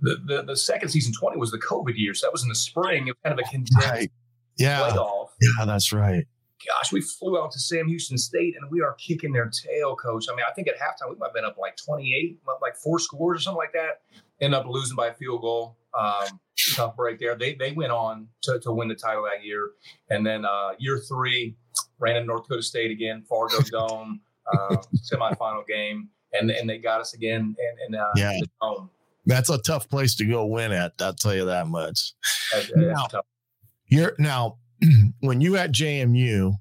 [0.00, 2.54] The, the, the second season 20 was the COVID year, so that was in the
[2.54, 3.08] spring.
[3.08, 4.10] It was kind of a condensed right.
[4.56, 4.90] yeah.
[4.90, 5.28] playoff.
[5.40, 6.24] Yeah, that's right.
[6.66, 10.26] Gosh, we flew out to Sam Houston State and we are kicking their tail, coach.
[10.30, 12.98] I mean, I think at halftime we might have been up like 28, like four
[12.98, 14.02] scores or something like that.
[14.40, 15.76] End up losing by a field goal.
[15.98, 16.40] Um,
[16.74, 17.36] tough break there.
[17.36, 19.70] They they went on to, to win the title that year.
[20.10, 21.56] And then uh, year three,
[21.98, 24.20] ran in North Dakota State again, Fargo Dome,
[24.52, 28.38] uh, semifinal game and and they got us again and, and uh, yeah.
[29.26, 30.92] That's a tough place to go win at.
[31.00, 32.14] I'll tell you that much.
[32.50, 33.06] That's, now,
[33.86, 34.56] you're now
[35.20, 36.54] when you at JMU,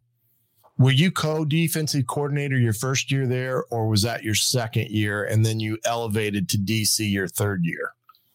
[0.77, 5.45] were you co-defensive coordinator your first year there, or was that your second year, and
[5.45, 7.93] then you elevated to DC your third year?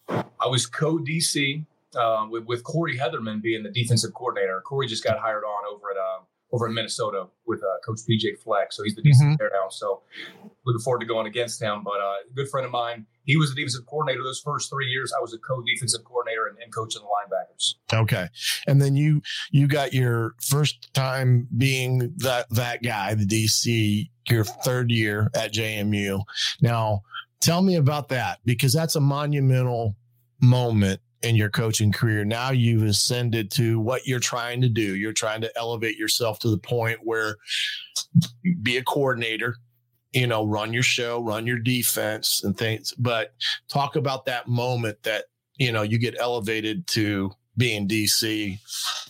[0.09, 1.65] I was co-DC
[1.95, 4.61] uh, with, with Corey Hetherman being the defensive coordinator.
[4.65, 8.39] Corey just got hired on over at uh, over in Minnesota with uh, Coach PJ
[8.43, 8.73] Fleck.
[8.73, 9.37] So he's the decent mm-hmm.
[9.39, 9.69] there now.
[9.71, 10.03] So
[10.67, 11.83] looking forward to going against him.
[11.83, 14.87] But uh, a good friend of mine, he was a defensive coordinator those first three
[14.87, 15.13] years.
[15.17, 17.75] I was a co-defensive coordinator and, and coaching the linebackers.
[17.93, 18.29] Okay,
[18.67, 24.45] and then you you got your first time being that that guy, the DC, your
[24.45, 26.23] third year at JMU.
[26.61, 27.03] Now,
[27.41, 29.97] tell me about that because that's a monumental
[30.41, 32.25] moment in your coaching career.
[32.25, 34.97] Now you've ascended to what you're trying to do.
[34.97, 37.37] You're trying to elevate yourself to the point where
[38.63, 39.57] be a coordinator,
[40.13, 42.93] you know, run your show, run your defense and things.
[42.99, 43.35] But
[43.69, 45.25] talk about that moment that,
[45.57, 48.59] you know, you get elevated to being DC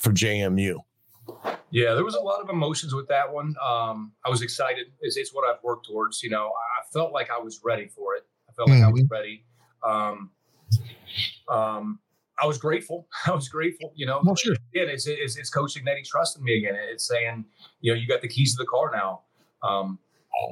[0.01, 0.79] for JMU.
[1.71, 3.55] Yeah, there was a lot of emotions with that one.
[3.63, 4.89] Um, I was excited.
[5.01, 6.23] It's, it's, what I've worked towards.
[6.23, 8.25] You know, I felt like I was ready for it.
[8.49, 8.89] I felt like mm-hmm.
[8.89, 9.13] I was mm-hmm.
[9.13, 9.45] ready.
[9.83, 10.31] Um,
[11.49, 11.99] um,
[12.41, 13.07] I was grateful.
[13.27, 13.93] I was grateful.
[13.95, 14.55] You know, well, sure.
[14.75, 16.75] Again, it's, it's, it's Coach Cignetti trusting me again.
[16.91, 17.47] It's saying,
[17.81, 19.23] you know, you got the keys to the car now.
[19.63, 19.99] Um,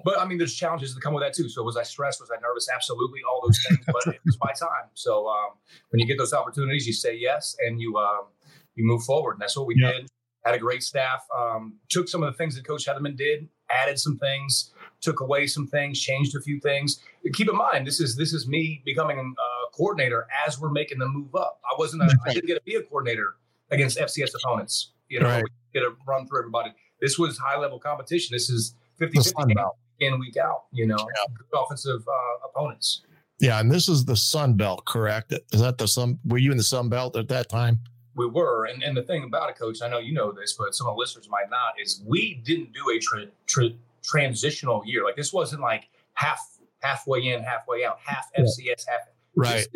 [0.05, 1.49] but I mean, there's challenges that come with that too.
[1.49, 2.21] So was I stressed?
[2.21, 2.69] Was I nervous?
[2.73, 3.81] Absolutely, all those things.
[3.87, 4.89] but it was my time.
[4.95, 5.51] So um,
[5.91, 8.27] when you get those opportunities, you say yes and you um,
[8.75, 9.33] you move forward.
[9.33, 9.93] And that's what we yeah.
[9.93, 10.11] did.
[10.45, 11.27] Had a great staff.
[11.37, 15.47] Um, took some of the things that Coach Hetherman did, added some things, took away
[15.47, 17.01] some things, changed a few things.
[17.35, 21.09] Keep in mind, this is this is me becoming a coordinator as we're making the
[21.09, 21.61] move up.
[21.65, 22.03] I wasn't.
[22.03, 23.35] I didn't get to be a coordinator
[23.71, 24.93] against FCS opponents.
[25.09, 25.43] You know, right.
[25.43, 26.73] we get to run through everybody.
[27.01, 28.35] This was high level competition.
[28.35, 29.55] This is 50 50
[30.01, 30.65] in week out.
[30.73, 31.61] You know, yeah.
[31.61, 33.03] offensive uh, opponents.
[33.41, 35.33] Yeah, and this is the Sun Belt, correct?
[35.53, 36.19] Is that the Sun?
[36.27, 37.79] Were you in the Sun Belt at that time?
[38.15, 40.75] We were, and, and the thing about it, Coach, I know you know this, but
[40.75, 41.75] some of the listeners might not.
[41.83, 43.71] Is we didn't do a tra- tra-
[44.03, 45.05] transitional year.
[45.05, 46.41] Like this wasn't like half
[46.81, 48.45] halfway in, halfway out, half yeah.
[48.45, 49.01] FCS, half
[49.37, 49.67] right.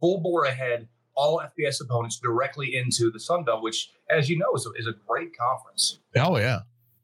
[0.00, 4.52] full bore ahead, all FBS opponents directly into the Sun Belt, which, as you know,
[4.54, 6.00] is a, is a great conference.
[6.16, 6.60] Oh yeah,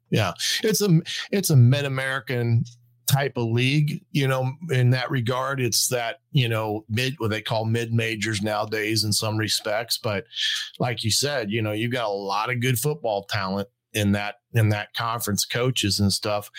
[0.09, 0.33] yeah.
[0.63, 2.65] It's a it's a mid American
[3.09, 5.59] type of league, you know, in that regard.
[5.59, 9.97] It's that, you know, mid what they call mid majors nowadays in some respects.
[9.97, 10.25] But
[10.77, 14.35] like you said, you know, you've got a lot of good football talent in that
[14.53, 16.49] in that conference, coaches and stuff.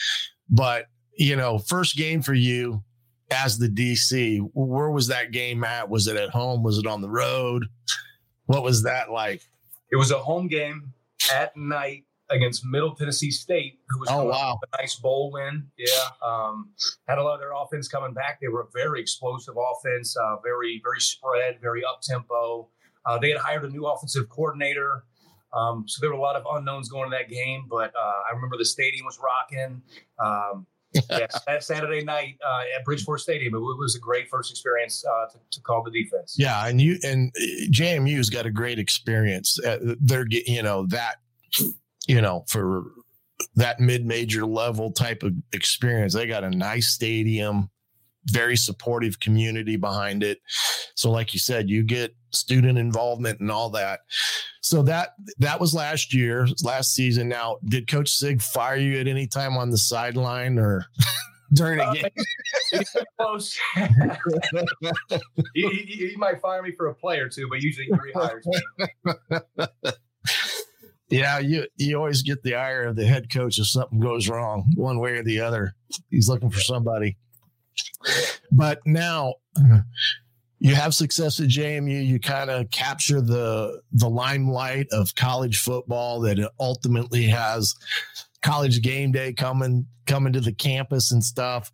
[0.48, 0.86] But,
[1.16, 2.82] you know, first game for you
[3.30, 5.88] as the DC, where was that game at?
[5.88, 6.64] Was it at home?
[6.64, 7.66] Was it on the road?
[8.46, 9.42] What was that like?
[9.92, 10.92] It was a home game
[11.32, 14.58] at night against Middle Tennessee State, who was oh, wow.
[14.72, 15.66] a nice bowl win.
[15.76, 15.86] Yeah,
[16.24, 16.70] um,
[17.08, 18.38] had a lot of their offense coming back.
[18.40, 22.68] They were a very explosive offense, uh, very very spread, very up tempo.
[23.06, 25.04] Uh, they had hired a new offensive coordinator,
[25.52, 27.66] um, so there were a lot of unknowns going to that game.
[27.68, 29.82] But uh, I remember the stadium was rocking.
[30.18, 30.66] Um,
[31.08, 35.26] yeah, that Saturday night uh, at Bridgeforth Stadium, it, was a great first experience uh,
[35.26, 36.34] to, to, call the defense.
[36.36, 39.56] Yeah, and you and uh, JMU's got a great experience.
[40.00, 41.18] they're you know that
[42.06, 42.84] you know, for
[43.54, 46.14] that mid-major level type of experience.
[46.14, 47.70] They got a nice stadium,
[48.26, 50.38] very supportive community behind it.
[50.94, 54.00] So like you said, you get student involvement and all that.
[54.62, 57.28] So that that was last year, last season.
[57.28, 60.84] Now, did Coach Sig fire you at any time on the sideline or
[61.54, 62.04] during a uh, game?
[63.18, 63.58] close.
[65.54, 68.42] he, he, he, might fire me for a play or two, but usually he rehires
[68.46, 68.86] me.
[71.10, 74.64] Yeah, you you always get the ire of the head coach if something goes wrong,
[74.76, 75.74] one way or the other.
[76.08, 77.16] He's looking for somebody.
[78.52, 79.34] But now
[80.60, 82.06] you have success at JMU.
[82.06, 87.74] You kind of capture the the limelight of college football that ultimately has
[88.42, 91.72] college game day coming coming to the campus and stuff.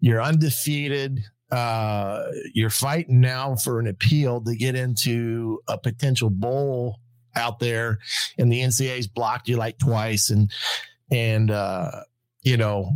[0.00, 1.20] You're undefeated.
[1.50, 6.98] Uh, you're fighting now for an appeal to get into a potential bowl
[7.34, 7.98] out there
[8.38, 10.50] and the NCAA's blocked you like twice and
[11.10, 12.02] and uh
[12.42, 12.90] you know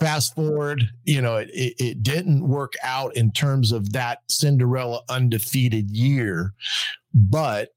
[0.00, 5.02] fast forward you know it, it, it didn't work out in terms of that Cinderella
[5.08, 6.52] undefeated year
[7.12, 7.70] but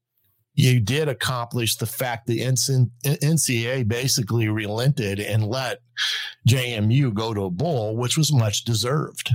[0.58, 5.78] you did accomplish the fact the NCAA basically relented and let
[6.48, 9.30] JMU go to a bowl, which was much deserved.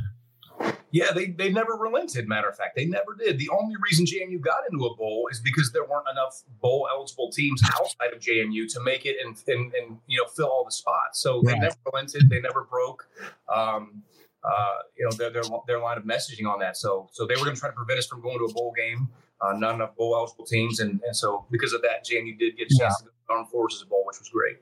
[0.94, 2.28] Yeah, they, they never relented.
[2.28, 3.40] Matter of fact, they never did.
[3.40, 7.32] The only reason JMU got into a bowl is because there weren't enough bowl eligible
[7.32, 10.72] teams outside of JMU to make it and and, and you know fill all the
[10.72, 11.20] spots.
[11.20, 12.30] So they never relented.
[12.30, 13.08] They never broke.
[13.52, 14.04] Um,
[14.44, 16.78] uh, you know their, their their line of messaging on that.
[16.78, 18.72] So so they were going to try to prevent us from going to a bowl
[18.78, 19.10] game.
[19.42, 22.68] Uh, not enough bowl eligible teams, and and so because of that, JMU did get
[22.72, 22.90] a chance yeah.
[22.90, 24.58] to go to the Armed Forces Bowl, which was great.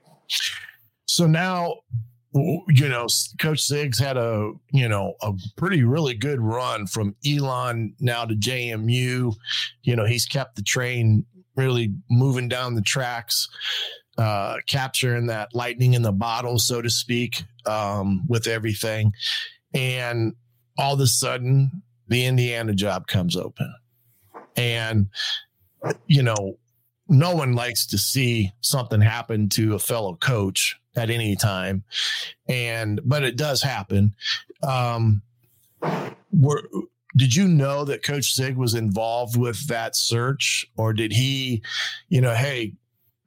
[1.08, 1.82] So now
[2.34, 3.08] you know,
[3.40, 8.36] Coach Sig's had a you know a pretty really good run from Elon now to
[8.36, 9.34] JMU.
[9.84, 13.50] You know, he's kept the train really moving down the tracks,
[14.18, 19.14] uh, capturing that lightning in the bottle, so to speak, um, with everything.
[19.74, 20.34] And
[20.78, 23.74] all of a sudden, the Indiana job comes open,
[24.56, 25.08] and
[26.08, 26.58] you know,
[27.12, 31.84] no one likes to see something happen to a fellow coach at any time.
[32.48, 34.16] And, but it does happen.
[34.64, 35.22] Um,
[36.32, 36.62] we're,
[37.18, 41.62] did you know that Coach Sig was involved with that search, or did he,
[42.08, 42.74] you know, hey,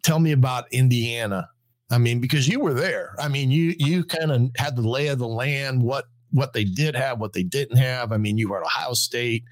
[0.03, 1.51] tell me about Indiana?
[1.91, 3.15] I mean, because you were there.
[3.19, 6.65] I mean, you you kind of had the lay of the land, what what they
[6.65, 8.11] did have, what they didn't have.
[8.11, 9.45] I mean, you were at Ohio State.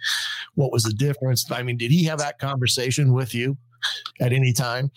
[0.55, 1.45] What was the difference?
[1.51, 3.59] I mean, did he have that conversation with you
[4.21, 4.90] at any time?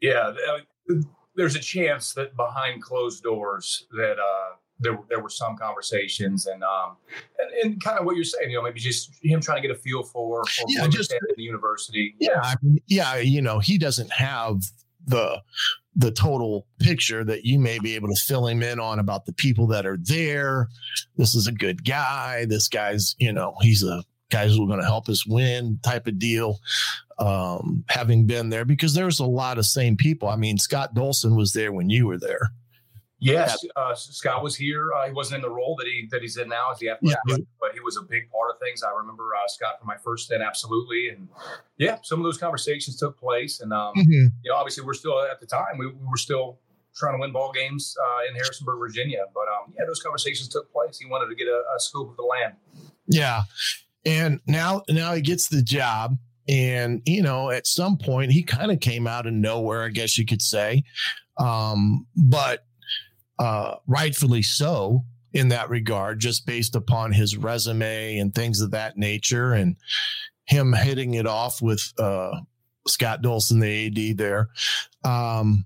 [0.00, 0.94] Yeah, uh,
[1.34, 6.62] there's a chance that behind closed doors that uh, there there were some conversations and
[6.62, 6.96] um
[7.38, 9.76] and, and, kind of what you're saying, you know, maybe just him trying to get
[9.76, 12.14] a feel for, for yeah, just the university.
[12.18, 14.62] Yeah, I mean, yeah, you know, he doesn't have
[15.06, 15.40] the
[15.96, 19.32] the total picture that you may be able to fill him in on about the
[19.32, 20.68] people that are there.
[21.16, 22.46] This is a good guy.
[22.46, 26.18] This guy's, you know, he's a guy's who's going to help us win type of
[26.18, 26.58] deal.
[27.16, 30.28] Um, having been there because there's a lot of same people.
[30.28, 32.50] I mean, Scott Dolson was there when you were there.
[33.24, 34.92] Yes, uh, Scott was here.
[34.92, 37.18] Uh, he wasn't in the role that he that he's in now as the athletic,
[37.26, 37.36] yeah.
[37.58, 38.82] but he was a big part of things.
[38.82, 41.28] I remember uh, Scott from my first stint, absolutely, and
[41.78, 43.60] yeah, some of those conversations took place.
[43.60, 44.26] And um, mm-hmm.
[44.42, 46.58] you know, obviously, we're still at the time we, we were still
[46.94, 49.24] trying to win ball games uh, in Harrisonburg, Virginia.
[49.32, 50.98] But um, yeah, those conversations took place.
[50.98, 52.54] He wanted to get a, a scoop of the land.
[53.06, 53.42] Yeah,
[54.04, 56.18] and now now he gets the job.
[56.48, 60.18] And you know, at some point, he kind of came out of nowhere, I guess
[60.18, 60.84] you could say.
[61.38, 62.64] Um, but
[63.38, 68.96] uh, rightfully so in that regard, just based upon his resume and things of that
[68.96, 69.76] nature, and
[70.44, 72.38] him hitting it off with uh,
[72.86, 74.48] Scott Dolson, the AD there.
[75.04, 75.64] Um,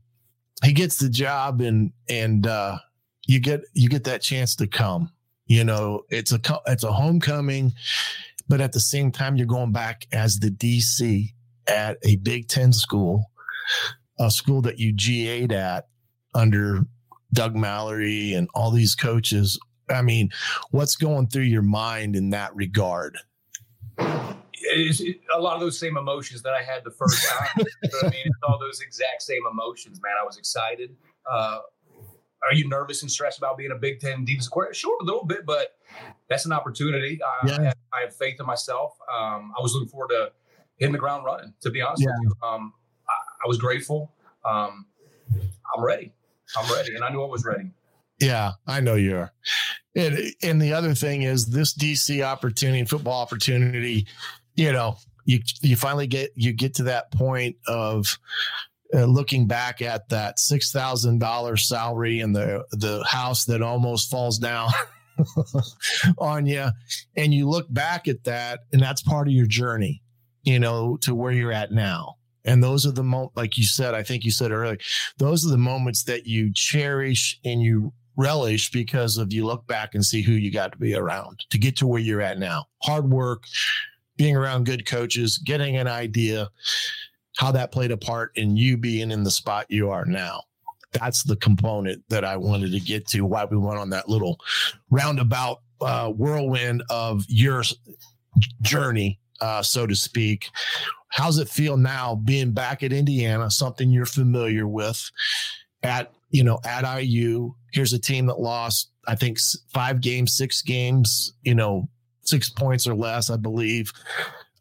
[0.64, 2.78] he gets the job, and and uh,
[3.26, 5.10] you get you get that chance to come.
[5.46, 7.72] You know, it's a it's a homecoming,
[8.48, 11.32] but at the same time, you're going back as the DC
[11.66, 13.30] at a Big Ten school,
[14.18, 15.88] a school that you GA'd at
[16.34, 16.80] under
[17.32, 19.58] Doug Mallory and all these coaches.
[19.90, 20.30] I mean,
[20.70, 23.18] what's going through your mind in that regard?
[24.60, 25.00] It's
[25.34, 27.48] a lot of those same emotions that I had the first time.
[28.02, 30.12] I mean, it's all those exact same emotions, man.
[30.20, 30.94] I was excited.
[31.30, 31.60] Uh,
[32.42, 34.74] are you nervous and stressed about being a Big Ten defensive coordinator?
[34.74, 35.76] Sure, a little bit, but
[36.28, 37.20] that's an opportunity.
[37.22, 37.58] I, yeah.
[37.58, 38.96] I, have, I have, faith in myself.
[39.12, 40.32] Um, I was looking forward to
[40.76, 41.52] hitting the ground running.
[41.62, 42.10] To be honest yeah.
[42.20, 42.72] with you, um,
[43.08, 44.12] I, I, was grateful.
[44.44, 44.86] Um,
[45.74, 46.12] I'm ready.
[46.56, 47.70] I'm ready, and I knew I was ready.
[48.20, 49.32] Yeah, I know you are.
[49.94, 54.06] And, and the other thing is this DC opportunity, football opportunity,
[54.54, 58.18] you know, you you finally get you get to that point of
[58.94, 64.10] uh, looking back at that six thousand dollars salary and the the house that almost
[64.10, 64.70] falls down
[66.18, 66.68] on you,
[67.16, 70.02] and you look back at that, and that's part of your journey,
[70.42, 72.14] you know, to where you're at now.
[72.44, 74.78] And those are the mo like you said, I think you said earlier,
[75.18, 79.94] those are the moments that you cherish and you relish because of you look back
[79.94, 82.64] and see who you got to be around to get to where you're at now.
[82.82, 83.44] Hard work,
[84.16, 86.48] being around good coaches, getting an idea
[87.38, 90.42] how that played a part in you being in the spot you are now.
[90.92, 93.24] That's the component that I wanted to get to.
[93.24, 94.40] Why we went on that little
[94.90, 97.62] roundabout uh, whirlwind of your
[98.60, 100.50] journey, uh, so to speak.
[101.10, 105.08] How's it feel now being back at Indiana, something you're familiar with?
[105.84, 109.38] At you know, at IU, here's a team that lost, I think,
[109.72, 111.88] five games, six games, you know,
[112.22, 113.92] six points or less, I believe.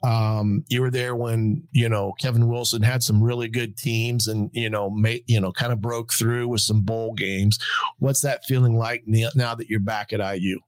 [0.03, 4.49] Um, you were there when you know Kevin Wilson had some really good teams, and
[4.53, 7.57] you know, made, you know, kind of broke through with some bowl games.
[7.99, 10.59] What's that feeling like now that you're back at IU?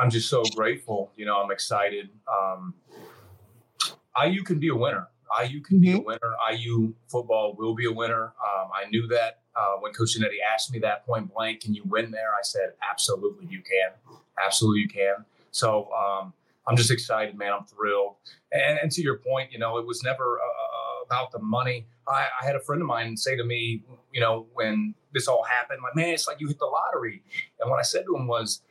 [0.00, 1.12] I'm just so grateful.
[1.16, 2.10] You know, I'm excited.
[2.30, 2.74] Um,
[4.22, 5.08] IU can be a winner.
[5.42, 6.06] IU can be a mm-hmm.
[6.06, 6.34] winner.
[6.52, 8.24] IU football will be a winner.
[8.24, 11.82] Um, I knew that uh, when Coach Cignetti asked me that point blank, can you
[11.84, 12.30] win there?
[12.30, 14.18] I said, absolutely, you can.
[14.44, 15.24] Absolutely, you can.
[15.50, 16.32] So um,
[16.66, 17.52] I'm just excited, man.
[17.52, 18.16] I'm thrilled.
[18.52, 21.86] And, and, to your point, you know, it was never uh, about the money.
[22.06, 25.42] I, I, had a friend of mine say to me, you know, when this all
[25.42, 27.22] happened, like, man, it's like you hit the lottery.
[27.60, 28.62] And what I said to him was,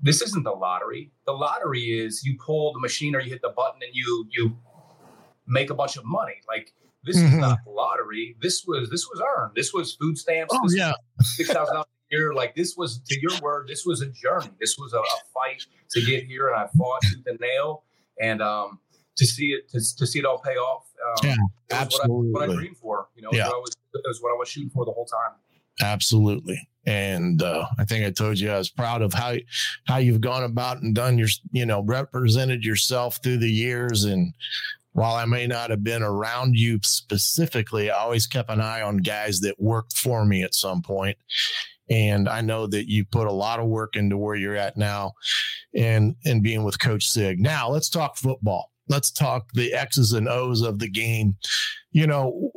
[0.00, 1.10] this isn't the lottery.
[1.26, 4.56] The lottery is you pull the machine or you hit the button and you you
[5.46, 6.34] make a bunch of money.
[6.46, 7.34] Like this mm-hmm.
[7.34, 8.36] is not the lottery.
[8.40, 9.52] This was this was earned.
[9.54, 10.54] This was food stamps.
[10.54, 12.34] Oh yeah, six thousand dollars year.
[12.34, 13.68] Like this was to your word.
[13.68, 14.50] This was a journey.
[14.60, 17.84] This was a, a fight to get here, and I fought tooth and nail.
[18.20, 18.78] And um,
[19.16, 20.86] to see it to, to see it all pay off.
[21.22, 21.36] Um, yeah,
[21.70, 22.32] absolutely.
[22.32, 23.08] What I, what I, dreamed for.
[23.16, 23.46] You know, yeah.
[23.46, 25.32] what I was, it was what I was shooting for the whole time.
[25.80, 26.68] Absolutely.
[26.86, 29.36] And uh, I think I told you I was proud of how
[29.86, 34.34] how you've gone about and done your you know represented yourself through the years and
[34.94, 38.98] while I may not have been around you specifically, I always kept an eye on
[38.98, 41.18] guys that worked for me at some point.
[41.90, 45.12] And I know that you put a lot of work into where you're at now
[45.74, 47.40] and and being with Coach Sig.
[47.40, 48.70] Now let's talk football.
[48.88, 51.36] Let's talk the X's and O's of the game.
[51.92, 52.52] You know,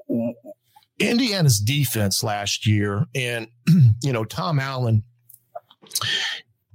[1.00, 3.48] Indiana's defense last year, and
[4.04, 5.04] you know, Tom Allen,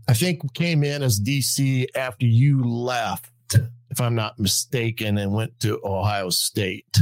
[0.09, 3.31] I think came in as DC after you left,
[3.91, 6.99] if I'm not mistaken, and went to Ohio State.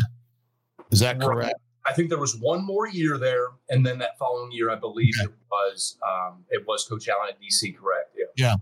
[0.91, 1.55] Is that correct?
[1.91, 5.15] I think there was one more year there, and then that following year, I believe
[5.21, 5.31] okay.
[5.31, 7.77] it was um, it was Coach Allen at DC.
[7.77, 8.10] Correct?
[8.41, 8.57] Yeah.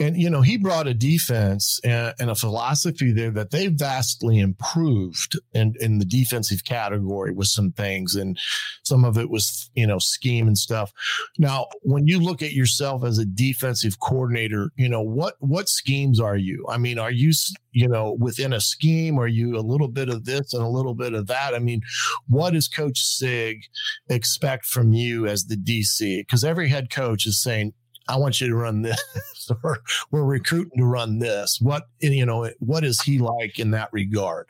[0.00, 4.40] And you know he brought a defense and, and, a philosophy there that they vastly
[4.40, 8.36] improved in in the defensive category with some things, and
[8.82, 10.92] some of it was you know scheme and stuff.
[11.38, 16.18] Now, when you look at yourself as a defensive coordinator, you know what what schemes
[16.18, 16.66] are you?
[16.68, 17.32] I mean, are you
[17.70, 19.20] you know within a scheme?
[19.20, 21.54] Are you a little bit of this and a little bit of that?
[21.54, 21.82] I mean,
[22.26, 23.62] what does Coach Sig
[24.08, 26.22] expect from you as the DC?
[26.22, 27.72] Because every head coach is saying,
[28.08, 29.78] I want you to run this, or
[30.10, 31.60] we're recruiting to run this.
[31.60, 34.48] What you know, what is he like in that regard?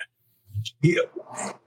[0.82, 1.00] Yeah,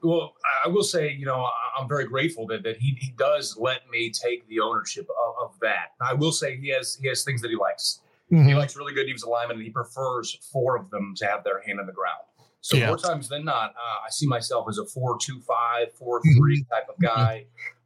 [0.04, 3.90] well, I will say, you know, I'm very grateful that, that he, he does let
[3.90, 5.94] me take the ownership of, of that.
[6.02, 8.02] I will say he has he has things that he likes.
[8.32, 8.48] Mm-hmm.
[8.48, 11.62] He likes really good defensive linemen, and he prefers four of them to have their
[11.62, 12.22] hand on the ground.
[12.62, 12.88] So yeah.
[12.88, 16.74] more times than not, uh, I see myself as a four-two-five, four-three mm-hmm.
[16.74, 17.46] type of guy.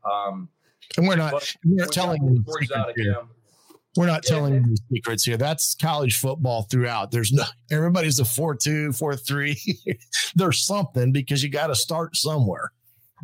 [0.10, 0.48] Um,
[0.98, 1.34] and we're not
[1.66, 2.44] we're not telling you
[3.96, 5.38] we're not telling you secrets here.
[5.38, 7.12] That's college football throughout.
[7.12, 9.60] There's no everybody's a four two, four three.
[10.36, 12.72] There's something because you got to start somewhere.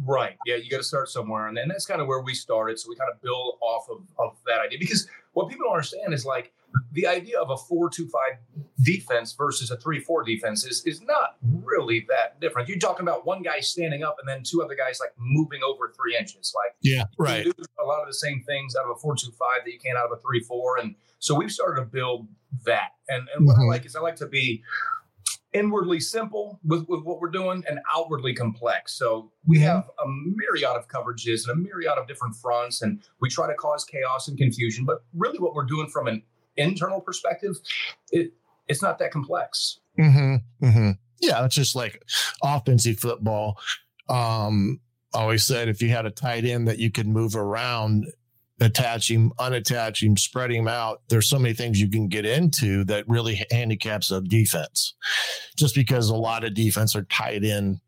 [0.03, 0.35] Right.
[0.45, 2.79] Yeah, you got to start somewhere, and then that's kind of where we started.
[2.79, 6.13] So we kind of build off of, of that idea because what people don't understand
[6.13, 6.51] is like
[6.91, 8.39] the idea of a four-two-five
[8.83, 12.67] defense versus a three-four defense is is not really that different.
[12.69, 15.93] You're talking about one guy standing up and then two other guys like moving over
[15.95, 16.53] three inches.
[16.55, 17.45] Like yeah, right.
[17.45, 20.17] a lot of the same things out of a four-two-five that you can out of
[20.17, 22.27] a three-four, and so we've started to build
[22.65, 22.89] that.
[23.09, 23.63] And and what mm-hmm.
[23.63, 24.63] I like is I like to be
[25.53, 28.91] inwardly simple with, with what we're doing and outwardly complex.
[28.97, 29.67] So we mm-hmm.
[29.67, 33.53] have a myriad of coverages and a myriad of different fronts, and we try to
[33.53, 34.83] cause chaos and confusion.
[34.83, 36.23] But really, what we're doing from an
[36.57, 37.55] internal perspective,
[38.11, 38.33] it
[38.67, 39.79] it's not that complex.
[39.99, 40.91] Mm-hmm, mm-hmm.
[41.19, 42.03] Yeah, it's just like
[42.43, 43.59] offensive football.
[44.09, 44.79] Um,
[45.13, 48.05] always said if you had a tight end that you could move around,
[48.59, 51.01] attach him, unattach him, spread him out.
[51.09, 54.95] There's so many things you can get into that really handicaps a defense,
[55.57, 57.79] just because a lot of defense are tight end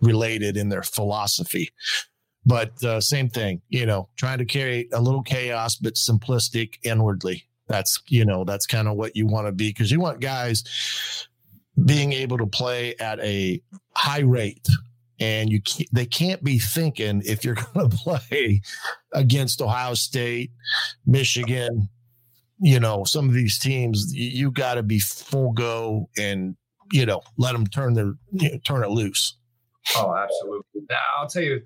[0.00, 1.70] related in their philosophy.
[2.44, 7.44] But uh, same thing, you know, trying to carry a little chaos, but simplistic inwardly
[7.72, 11.28] that's you know that's kind of what you want to be because you want guys
[11.84, 13.60] being able to play at a
[13.96, 14.66] high rate
[15.18, 18.60] and you can't, they can't be thinking if you're going to play
[19.12, 20.50] against Ohio State,
[21.06, 21.88] Michigan,
[22.60, 26.56] you know, some of these teams, you, you got to be full go and
[26.92, 29.36] you know let them turn their you know, turn it loose.
[29.96, 30.82] Oh, absolutely.
[30.88, 31.62] Now, I'll tell you,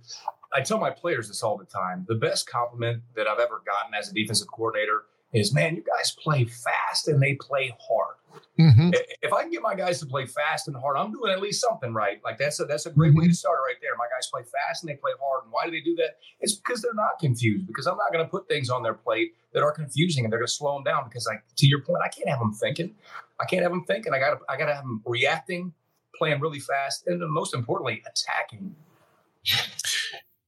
[0.55, 2.07] I tell my players this all the time.
[2.09, 5.03] The best compliment that I've ever gotten as a defensive coordinator
[5.37, 8.17] is man, you guys play fast and they play hard.
[8.59, 8.91] Mm-hmm.
[9.23, 11.61] If I can get my guys to play fast and hard, I'm doing at least
[11.61, 12.21] something right.
[12.25, 13.21] Like that's a that's a great mm-hmm.
[13.21, 13.91] way to start right there.
[13.99, 15.45] My guys play fast and they play hard.
[15.45, 16.17] And why do they do that?
[16.41, 17.67] It's because they're not confused.
[17.67, 20.41] Because I'm not going to put things on their plate that are confusing and they're
[20.41, 21.05] going to slow them down.
[21.05, 22.95] Because like to your point, I can't have them thinking.
[23.41, 24.15] I can't have them thinking.
[24.15, 25.75] I got to I got to have them reacting,
[26.17, 28.75] playing really fast, and most importantly, attacking.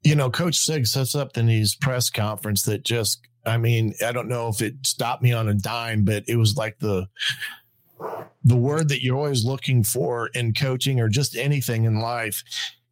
[0.02, 4.12] You know, Coach Sig sets up in his press conference that just I mean, I
[4.12, 7.08] don't know if it stopped me on a dime, but it was like the
[8.44, 12.42] the word that you're always looking for in coaching or just anything in life.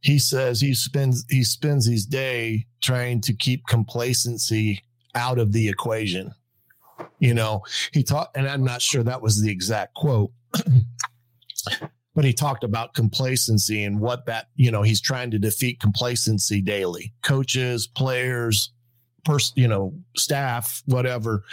[0.01, 4.83] He says he spends he spends his day trying to keep complacency
[5.15, 6.33] out of the equation.
[7.19, 10.31] You know, he taught, and I'm not sure that was the exact quote,
[12.15, 16.61] but he talked about complacency and what that, you know, he's trying to defeat complacency
[16.61, 17.13] daily.
[17.23, 18.71] Coaches, players,
[19.27, 21.45] person, you know, staff, whatever,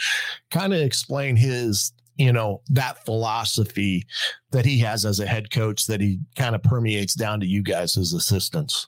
[0.51, 4.05] kind of explain his, you know, that philosophy
[4.51, 7.61] that he has as a head coach that he kind of permeates down to you
[7.63, 8.88] guys as assistants.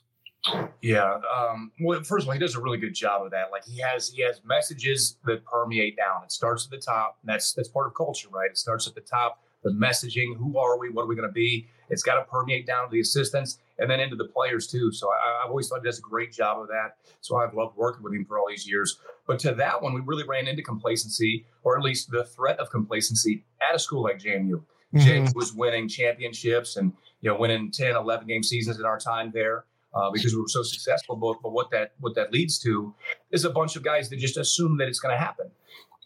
[0.80, 1.18] Yeah.
[1.36, 3.50] Um, well, first of all, he does a really good job of that.
[3.50, 6.22] Like he has he has messages that permeate down.
[6.22, 7.18] It starts at the top.
[7.22, 8.50] And that's that's part of culture, right?
[8.50, 9.42] It starts at the top.
[9.64, 10.36] The messaging.
[10.36, 10.90] Who are we?
[10.90, 11.66] What are we going to be?
[11.90, 14.92] It's got to permeate down to the assistants and then into the players too.
[14.92, 16.96] So I, have always thought he does a great job of that.
[17.20, 18.98] So I've loved working with him for all these years.
[19.26, 22.70] But to that one, we really ran into complacency, or at least the threat of
[22.70, 24.62] complacency at a school like JMU.
[24.94, 29.30] mm was winning championships and you know winning 10, 11 game seasons in our time
[29.32, 29.64] there.
[29.94, 31.16] Uh, because we were so successful.
[31.16, 32.94] But, but what that what that leads to
[33.30, 35.50] is a bunch of guys that just assume that it's going to happen.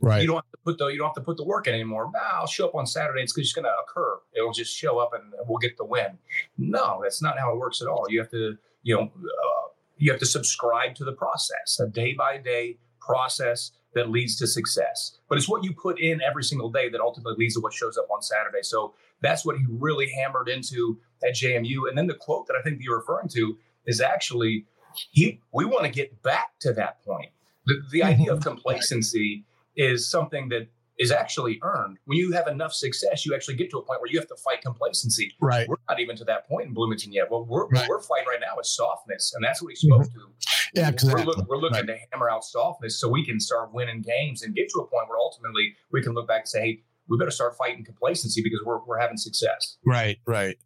[0.03, 0.23] Right.
[0.23, 2.11] You don't have to put the you don't have to put the work in anymore.
[2.13, 3.23] Nah, I'll show up on Saturday.
[3.23, 4.19] It's just going to occur.
[4.35, 6.19] It'll just show up and we'll get the win.
[6.57, 8.07] No, that's not how it works at all.
[8.09, 12.15] You have to you know uh, you have to subscribe to the process, a day
[12.15, 15.19] by day process that leads to success.
[15.29, 17.99] But it's what you put in every single day that ultimately leads to what shows
[17.99, 18.63] up on Saturday.
[18.63, 21.89] So that's what he really hammered into at JMU.
[21.89, 24.67] And then the quote that I think you're referring to is actually
[25.13, 27.31] he we want to get back to that point.
[27.67, 29.45] The, the idea of complacency
[29.81, 30.69] is something that
[30.99, 31.97] is actually earned.
[32.05, 34.37] When you have enough success, you actually get to a point where you have to
[34.37, 35.33] fight complacency.
[35.41, 35.67] Right.
[35.67, 37.31] We're not even to that point in Bloomington yet.
[37.31, 37.89] Well, we're, right.
[37.89, 40.19] we're fighting right now is softness, and that's what he spoke mm-hmm.
[40.19, 40.27] to.
[40.75, 41.25] Yeah, exactly.
[41.25, 41.87] We're, look, we're looking right.
[41.87, 45.09] to hammer out softness so we can start winning games and get to a point
[45.09, 48.61] where ultimately we can look back and say, hey, we better start fighting complacency because
[48.65, 49.79] we're, we're having success.
[49.87, 50.59] Right, right.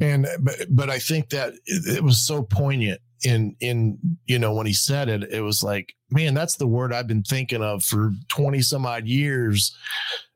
[0.00, 4.66] And but but I think that it was so poignant in in you know when
[4.66, 8.12] he said it it was like man that's the word i've been thinking of for
[8.28, 9.76] 20 some odd years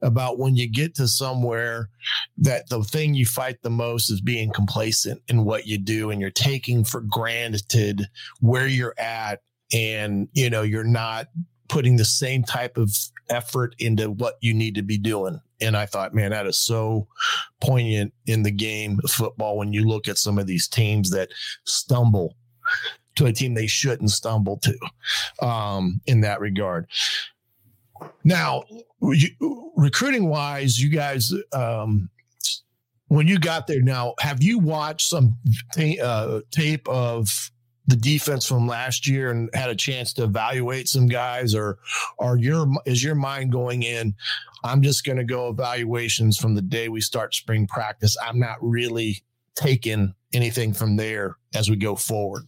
[0.02, 1.88] about when you get to somewhere
[2.36, 6.20] that the thing you fight the most is being complacent in what you do and
[6.20, 8.06] you're taking for granted
[8.40, 9.40] where you're at
[9.72, 11.28] and you know you're not
[11.68, 12.90] putting the same type of
[13.30, 15.40] effort into what you need to be doing.
[15.60, 17.08] And I thought, man, that is so
[17.60, 21.30] poignant in the game of football when you look at some of these teams that
[21.64, 22.36] stumble
[23.16, 26.86] to a team they shouldn't stumble to um, in that regard.
[28.24, 28.64] Now,
[29.00, 32.10] you, recruiting wise, you guys, um,
[33.08, 35.36] when you got there, now have you watched some
[35.74, 37.50] t- uh, tape of
[37.86, 41.78] the defense from last year and had a chance to evaluate some guys, or
[42.18, 44.14] are your is your mind going in?
[44.64, 48.16] I'm just going to go evaluations from the day we start spring practice.
[48.22, 49.22] I'm not really
[49.54, 52.44] taking anything from there as we go forward?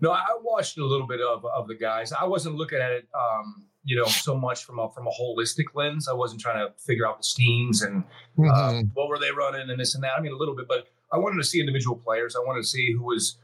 [0.00, 2.12] No, I watched a little bit of, of the guys.
[2.12, 5.66] I wasn't looking at it, um, you know, so much from a from a holistic
[5.74, 6.08] lens.
[6.08, 8.04] I wasn't trying to figure out the schemes and
[8.38, 8.88] uh, mm-hmm.
[8.94, 10.12] what were they running and this and that.
[10.16, 12.36] I mean, a little bit, but I wanted to see individual players.
[12.36, 13.36] I wanted to see who was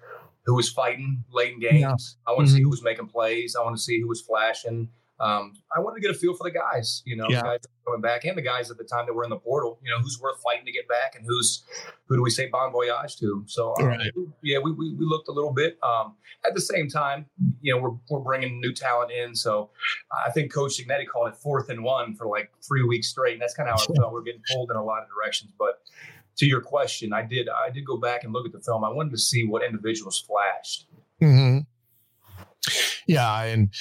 [0.44, 1.80] who was fighting late in games.
[1.80, 2.32] Yeah.
[2.32, 2.56] I want to mm-hmm.
[2.56, 3.56] see who was making plays.
[3.58, 4.88] I want to see who was flashing
[5.18, 7.40] um, I wanted to get a feel for the guys, you know, yeah.
[7.40, 9.90] guys coming back and the guys at the time that were in the portal, you
[9.90, 11.64] know, who's worth fighting to get back and who's,
[12.06, 13.42] who do we say bon voyage to?
[13.46, 14.12] So, um, right.
[14.42, 15.78] yeah, we, we, we, looked a little bit.
[15.82, 17.24] Um, at the same time,
[17.62, 19.34] you know, we're, we're bringing new talent in.
[19.34, 19.70] So
[20.12, 23.32] I think Coach Cignetti called it fourth and one for like three weeks straight.
[23.32, 24.12] And that's kind of how I felt.
[24.12, 25.50] We're getting pulled in a lot of directions.
[25.58, 25.80] But
[26.36, 28.84] to your question, I did, I did go back and look at the film.
[28.84, 30.88] I wanted to see what individuals flashed.
[31.22, 31.60] Mm-hmm.
[33.06, 33.72] Yeah, and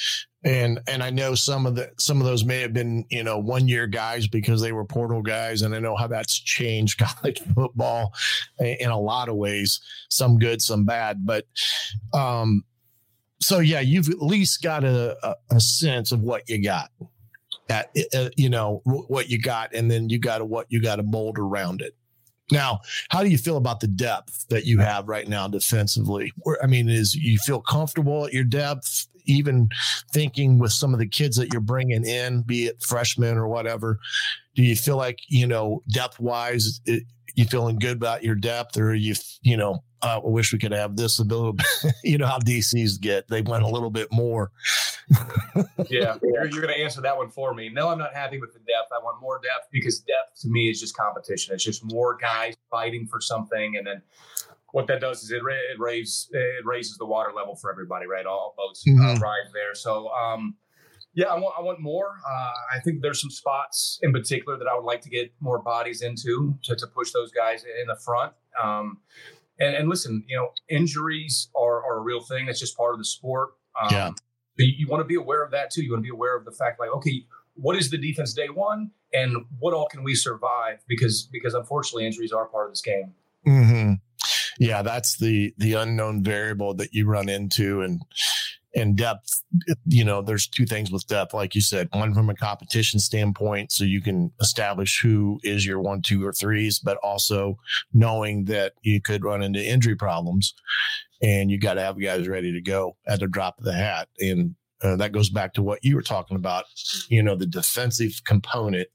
[0.43, 3.39] and and I know some of the some of those may have been you know
[3.39, 7.41] one year guys because they were portal guys, and I know how that's changed college
[7.55, 8.13] football
[8.59, 11.25] in a lot of ways, some good, some bad.
[11.25, 11.45] But
[12.13, 12.63] um,
[13.41, 16.91] so yeah, you've at least got a, a, a sense of what you got
[17.69, 20.97] at uh, you know what you got, and then you got to what you got
[20.97, 21.95] to mold around it.
[22.51, 26.31] Now, how do you feel about the depth that you have right now defensively?
[26.37, 29.69] Where, I mean, is you feel comfortable at your depth, even
[30.11, 33.99] thinking with some of the kids that you're bringing in, be it freshmen or whatever?
[34.55, 38.93] Do you feel like you know depth wise, you feeling good about your depth, or
[38.93, 41.55] you you know uh, I wish we could have this a little
[42.03, 44.51] you know how DCs get; they went a little bit more.
[45.89, 47.69] yeah, you're, you're going to answer that one for me.
[47.69, 48.91] No, I'm not happy with the depth.
[48.91, 51.53] I want more depth because depth to me is just competition.
[51.53, 54.01] It's just more guys fighting for something, and then
[54.75, 58.25] what that does is it, it raises it raises the water level for everybody, right?
[58.25, 59.05] All boats uh, mm-hmm.
[59.05, 59.73] uh, ride there.
[59.73, 60.55] So, um,
[61.13, 62.17] yeah, I want I want more.
[62.29, 65.59] Uh, I think there's some spots in particular that I would like to get more
[65.59, 68.33] bodies into to, to push those guys in the front.
[68.61, 68.97] Um,
[69.61, 72.45] and, and listen, you know, injuries are, are a real thing.
[72.47, 73.51] That's just part of the sport.
[73.81, 74.11] Um, yeah.
[74.57, 75.83] You, you want to be aware of that too.
[75.83, 77.23] You want to be aware of the fact, like, okay,
[77.53, 80.83] what is the defense day one, and what all can we survive?
[80.85, 83.13] Because because unfortunately, injuries are part of this game.
[83.47, 83.93] Mm-hmm.
[84.59, 88.01] Yeah, that's the the unknown variable that you run into, and
[88.73, 89.43] and depth.
[89.85, 93.71] You know there's two things with depth like you said one from a competition standpoint
[93.71, 97.57] so you can establish who is your one two or threes but also
[97.93, 100.53] knowing that you could run into injury problems
[101.21, 104.09] and you got to have guys ready to go at the drop of the hat.
[104.19, 106.65] And uh, that goes back to what you were talking about
[107.07, 108.87] you know the defensive component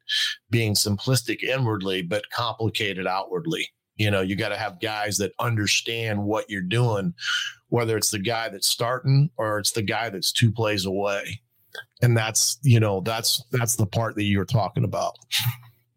[0.51, 3.71] being simplistic inwardly but complicated outwardly
[4.01, 7.13] you know, you got to have guys that understand what you're doing,
[7.69, 11.43] whether it's the guy that's starting or it's the guy that's two plays away.
[12.01, 15.17] And that's, you know, that's that's the part that you're talking about.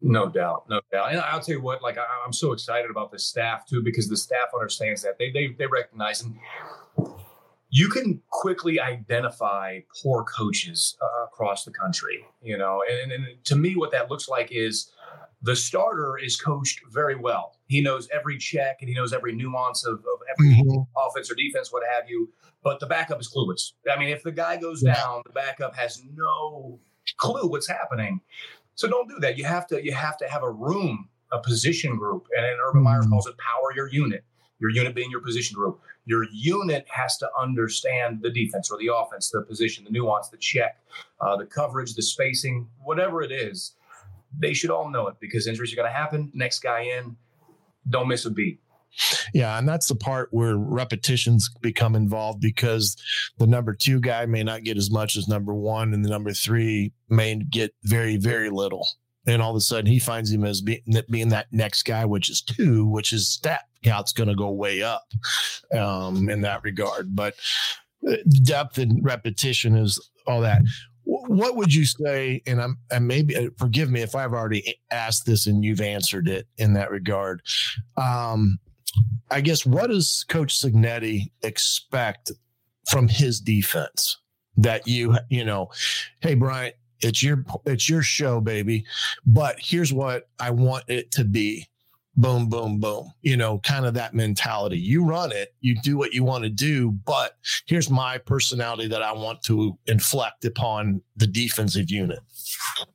[0.02, 1.14] No doubt, no doubt.
[1.14, 4.10] And I'll tell you what, like I, am so excited about the staff too because
[4.10, 6.36] the staff understands that they they they recognize and
[7.70, 12.26] you can quickly identify poor coaches uh, across the country.
[12.42, 14.92] You know, and, and to me, what that looks like is
[15.44, 17.58] the starter is coached very well.
[17.68, 20.82] He knows every check and he knows every nuance of, of every mm-hmm.
[20.98, 22.30] offense or defense, what have you.
[22.64, 23.74] But the backup is clueless.
[23.94, 24.94] I mean, if the guy goes yeah.
[24.94, 26.80] down, the backup has no
[27.18, 28.22] clue what's happening.
[28.76, 29.38] So don't do that.
[29.38, 33.02] You have to you have to have a room, a position group, and Urban Meyer
[33.02, 33.12] mm-hmm.
[33.12, 34.24] calls it power your unit.
[34.60, 35.82] Your unit being your position group.
[36.06, 40.38] Your unit has to understand the defense or the offense, the position, the nuance, the
[40.38, 40.78] check,
[41.20, 43.74] uh, the coverage, the spacing, whatever it is.
[44.40, 46.32] They should all know it because injuries are going to happen.
[46.34, 47.16] Next guy in,
[47.90, 48.60] don't miss a beat.
[49.34, 52.96] Yeah, and that's the part where repetitions become involved because
[53.40, 56.32] the number two guy may not get as much as number one, and the number
[56.32, 58.88] three may get very, very little.
[59.26, 62.30] And all of a sudden, he finds him as being, being that next guy, which
[62.30, 65.06] is two, which is stat count's going to go way up
[65.74, 67.16] um, in that regard.
[67.16, 67.36] But
[68.08, 70.62] uh, depth and repetition is all that.
[71.06, 72.42] What would you say?
[72.48, 76.28] And I'm, and maybe uh, forgive me if I've already asked this and you've answered
[76.28, 77.42] it in that regard.
[77.98, 78.60] Um,
[79.32, 82.32] I guess what does Coach Cignetti expect
[82.90, 84.18] from his defense
[84.58, 85.70] that you you know,
[86.22, 88.86] hey Bryant, it's your it's your show, baby.
[89.26, 91.68] But here's what I want it to be
[92.16, 93.12] boom, boom, boom.
[93.22, 94.78] You know, kind of that mentality.
[94.78, 99.02] You run it, you do what you want to do, but here's my personality that
[99.02, 102.20] I want to inflect upon the defensive unit.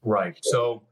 [0.03, 0.39] Right.
[0.43, 0.83] So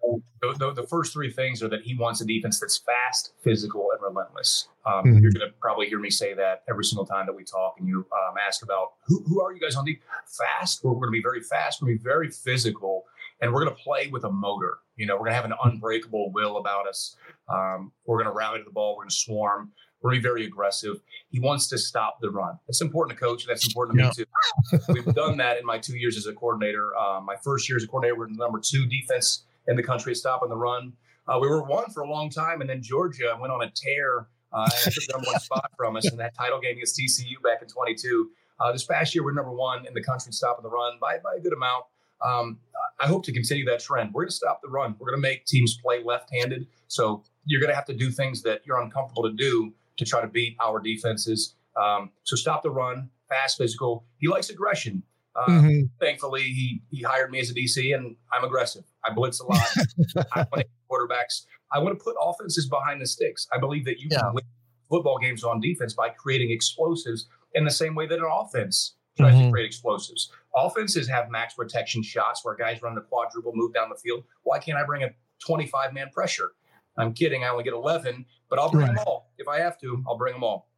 [0.41, 4.03] the, the, first three things are that he wants a defense that's fast, physical, and
[4.03, 4.69] relentless.
[4.85, 5.19] Um, mm-hmm.
[5.19, 7.89] You're going to probably hear me say that every single time that we talk and
[7.89, 9.99] you um, ask about who, who are you guys on the
[10.29, 10.85] Fast.
[10.85, 11.81] We're, we're going to be very fast.
[11.81, 13.05] We're going to be very physical
[13.41, 14.79] and we're going to play with a motor.
[14.97, 17.17] You know, we're going to have an unbreakable will about us.
[17.49, 18.97] Um, we're going to rally to the ball.
[18.97, 19.73] We're going to swarm.
[20.01, 21.01] We're going to be very aggressive.
[21.31, 22.59] He wants to stop the run.
[22.67, 23.45] That's important to coach.
[23.45, 24.79] And that's important to yeah.
[24.79, 24.93] me too.
[24.93, 26.97] We've done that in my two years as a coordinator.
[26.97, 30.17] Uh, my first year as a coordinator, we're number two defense in the country at
[30.17, 30.93] stopping the run.
[31.29, 34.29] Uh, we were one for a long time, and then Georgia went on a tear
[34.53, 37.43] uh, and took the number one spot from us in that title game against TCU
[37.43, 38.31] back in 22.
[38.61, 41.35] Uh, this past year, we're number one in the country stopping the run by, by
[41.37, 41.85] a good amount.
[42.25, 42.59] Um,
[43.01, 44.13] I hope to continue that trend.
[44.13, 44.97] We're going to stop the run.
[44.99, 46.67] We're going to make teams play left-handed.
[46.89, 50.21] So you're going to have to do things that you're uncomfortable to do to try
[50.21, 51.55] to beat our defenses.
[51.77, 54.05] Um, so stop the run, fast, physical.
[54.19, 55.03] He likes aggression.
[55.35, 55.81] Uh, mm-hmm.
[56.01, 58.85] Thankfully, he he hired me as a DC, and I'm aggressive.
[59.05, 59.67] I blitz a lot.
[60.33, 61.45] I want to quarterbacks.
[61.73, 63.47] I want to put offenses behind the sticks.
[63.53, 64.21] I believe that you yeah.
[64.21, 64.45] can win
[64.89, 69.35] football games on defense by creating explosives in the same way that an offense tries
[69.35, 69.47] mm-hmm.
[69.47, 70.31] to create explosives.
[70.57, 74.25] Offenses have max protection shots where guys run the quadruple move down the field.
[74.43, 75.11] Why can't I bring a
[75.47, 76.53] 25 man pressure?
[76.99, 77.45] I'm kidding.
[77.45, 78.97] I only get 11, but I'll bring right.
[78.97, 79.31] them all.
[79.37, 80.71] If I have to, I'll bring them all.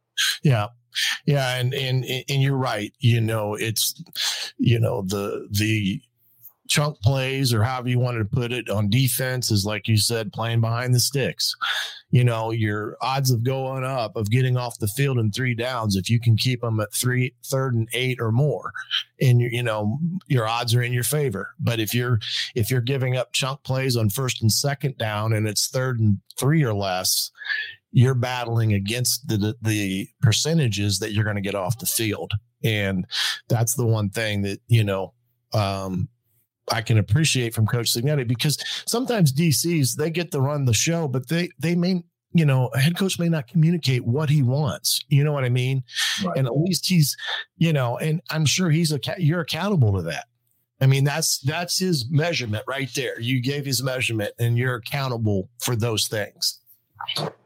[0.43, 0.67] Yeah.
[1.25, 1.55] Yeah.
[1.55, 2.91] And, and, and you're right.
[2.99, 4.01] You know, it's,
[4.57, 6.01] you know, the, the,
[6.69, 10.31] chunk plays or however you wanted to put it on defense is like you said
[10.31, 11.55] playing behind the sticks.
[12.11, 15.95] You know your odds of going up of getting off the field in three downs
[15.95, 18.71] if you can keep them at three third and eight or more
[19.19, 19.97] and you know
[20.27, 21.49] your odds are in your favor.
[21.59, 22.19] But if you're
[22.55, 26.19] if you're giving up chunk plays on first and second down and it's third and
[26.37, 27.31] three or less
[27.91, 32.31] you're battling against the the percentages that you're going to get off the field.
[32.63, 33.05] And
[33.47, 35.13] that's the one thing that you know
[35.53, 36.07] um,
[36.71, 41.07] I can appreciate from Coach Cignetti because sometimes DCs they get to run the show,
[41.07, 42.03] but they they may
[42.33, 45.03] you know a head coach may not communicate what he wants.
[45.09, 45.83] You know what I mean?
[46.23, 46.37] Right.
[46.37, 47.15] And at least he's
[47.57, 50.25] you know, and I'm sure he's a you're accountable to that.
[50.81, 53.19] I mean that's that's his measurement right there.
[53.19, 56.59] You gave his measurement, and you're accountable for those things.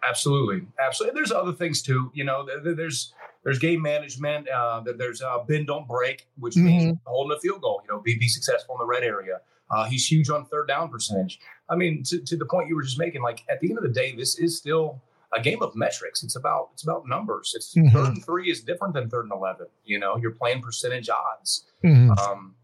[0.08, 1.16] Absolutely, absolutely.
[1.16, 2.12] There's other things too.
[2.14, 3.14] You know, there's
[3.44, 4.48] there's game management.
[4.50, 6.66] Uh, there's uh, bend don't break, which mm-hmm.
[6.66, 7.82] means holding a field goal.
[7.86, 9.42] You know, be be successful in the red area.
[9.70, 11.40] Uh, he's huge on third down percentage.
[11.70, 13.84] I mean, to, to the point you were just making, like at the end of
[13.84, 15.02] the day, this is still
[15.36, 16.24] a game of metrics.
[16.24, 17.54] It's about it's about numbers.
[17.56, 17.90] It's mm-hmm.
[17.90, 19.68] third and three is different than third and eleven.
[19.84, 21.66] You know, you're playing percentage odds.
[21.84, 22.12] Mm-hmm.
[22.12, 22.56] Um,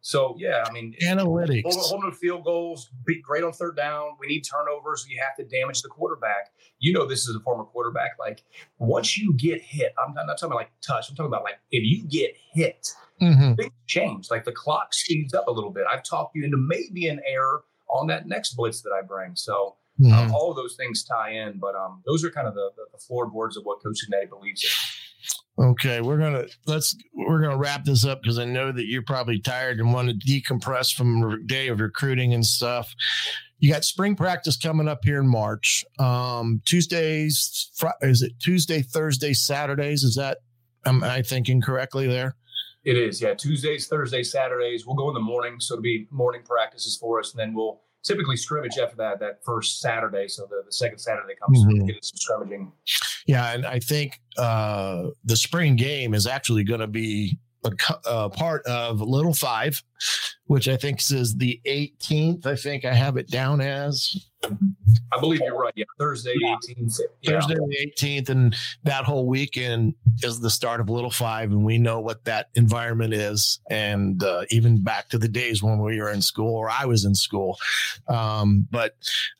[0.00, 4.16] so yeah, I mean, analytics, holding, holding field goals, be great on third down.
[4.18, 5.06] We need turnovers.
[5.08, 6.52] You have to damage the quarterback.
[6.78, 8.12] You know, this is a former quarterback.
[8.18, 8.44] Like
[8.78, 11.08] once you get hit, I'm not, talking about like touch.
[11.08, 12.88] I'm talking about like if you get hit,
[13.20, 13.54] mm-hmm.
[13.54, 14.30] things change.
[14.30, 15.84] Like the clock speeds up a little bit.
[15.90, 19.36] I've talked you into maybe an error on that next blitz that I bring.
[19.36, 19.76] So.
[19.96, 20.12] Um, mm-hmm.
[20.12, 22.82] Um, all of those things tie in, but um, those are kind of the, the,
[22.90, 24.70] the floorboards of what Coach Cignetti believes in.
[25.56, 29.38] Okay, we're gonna let's we're gonna wrap this up because I know that you're probably
[29.38, 32.92] tired and want to decompress from a day of recruiting and stuff.
[33.64, 35.86] You got spring practice coming up here in March.
[35.98, 40.02] Um, Tuesdays, Fri- is it Tuesday, Thursday, Saturdays?
[40.02, 40.38] Is that
[40.84, 42.36] am I thinking correctly there?
[42.84, 43.32] It is, yeah.
[43.32, 44.84] Tuesdays, Thursdays, Saturdays.
[44.86, 47.80] We'll go in the morning, so it'll be morning practices for us, and then we'll
[48.02, 50.28] typically scrimmage after that that first Saturday.
[50.28, 51.78] So the, the second Saturday comes, Mhm.
[51.78, 52.70] so we get some scrimmaging.
[53.26, 57.70] Yeah, and I think uh, the spring game is actually going to be a,
[58.06, 59.82] a part of Little Five,
[60.46, 62.46] which I think is the 18th.
[62.46, 64.28] I think I have it down as
[65.12, 65.72] I believe you're right.
[65.76, 67.00] Yeah, Thursday, 18th.
[67.22, 67.32] Yeah.
[67.32, 71.78] Thursday the 18th, and that whole weekend is the start of Little Five, and we
[71.78, 73.60] know what that environment is.
[73.70, 77.04] And uh, even back to the days when we were in school, or I was
[77.04, 77.58] in school.
[78.08, 78.96] Um, but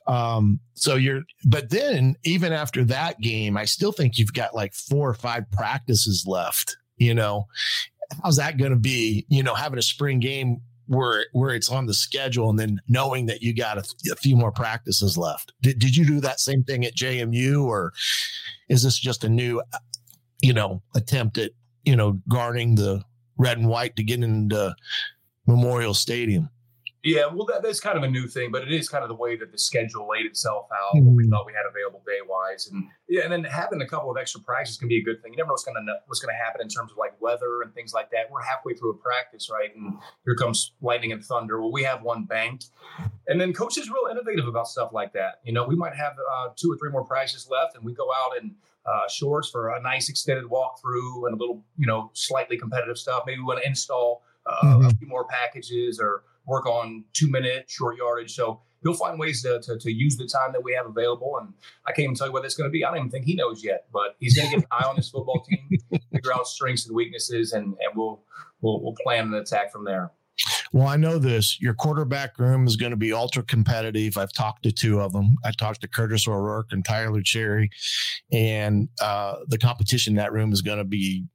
[0.07, 4.73] um, so you're, but then even after that game, I still think you've got like
[4.73, 6.77] four or five practices left.
[6.97, 7.47] You know,
[8.23, 9.25] how's that going to be?
[9.29, 13.25] You know, having a spring game where where it's on the schedule and then knowing
[13.25, 15.53] that you got a, a few more practices left.
[15.61, 17.93] Did, did you do that same thing at JMU or
[18.69, 19.61] is this just a new
[20.41, 21.51] you know attempt at
[21.83, 23.03] you know guarding the
[23.37, 24.75] red and white to get into
[25.47, 26.49] Memorial Stadium?
[27.05, 29.15] Yeah, well, that, that's kind of a new thing, but it is kind of the
[29.15, 30.99] way that the schedule laid itself out.
[31.03, 34.09] What we thought we had available day wise, and yeah, and then having a couple
[34.09, 35.31] of extra practices can be a good thing.
[35.33, 37.61] You never know what's going to what's going to happen in terms of like weather
[37.61, 38.31] and things like that.
[38.31, 39.93] We're halfway through a practice, right, and
[40.25, 41.61] here comes lightning and thunder.
[41.61, 42.69] Well, we have one banked,
[43.27, 45.41] and then coach is real innovative about stuff like that.
[45.43, 48.07] You know, we might have uh, two or three more practices left, and we go
[48.11, 48.55] out and
[48.87, 53.23] uh, shorts for a nice extended walkthrough and a little, you know, slightly competitive stuff.
[53.27, 54.97] Maybe we want to install uh, a Mhm.
[54.99, 58.33] few more packages or work on two minute short yardage.
[58.33, 61.37] So he'll find ways to, to, to use the time that we have available.
[61.41, 61.53] And
[61.87, 62.85] I can't even tell you what that's going to be.
[62.85, 64.95] I don't even think he knows yet, but he's going to get an eye on
[64.95, 65.79] this football team,
[66.13, 68.23] figure out strengths and weaknesses, and, and we'll,
[68.61, 70.11] we'll, we'll plan an attack from there.
[70.71, 71.61] Well, I know this.
[71.61, 74.17] Your quarterback room is going to be ultra competitive.
[74.17, 75.37] I've talked to two of them.
[75.45, 77.69] I talked to Kurtis O'Rourke and Tyler Cherry,
[78.31, 81.25] and uh, the competition in that room is going to be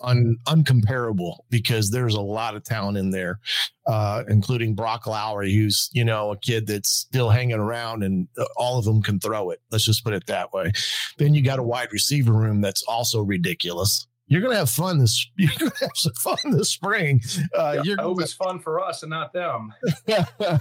[0.00, 3.40] un, uncomparable because there's a lot of talent in there,
[3.86, 8.44] uh, including Broc Lowry, who's you know a kid that's still hanging around, and uh,
[8.56, 9.60] all of them can throw it.
[9.70, 10.72] Let's just put it that way.
[11.18, 14.06] Then you got a wide receiver room that's also ridiculous.
[14.28, 15.28] You're gonna have fun this.
[15.36, 17.20] You're gonna have some fun this spring.
[17.56, 19.72] Uh, you're I hope it's fun for us and not them.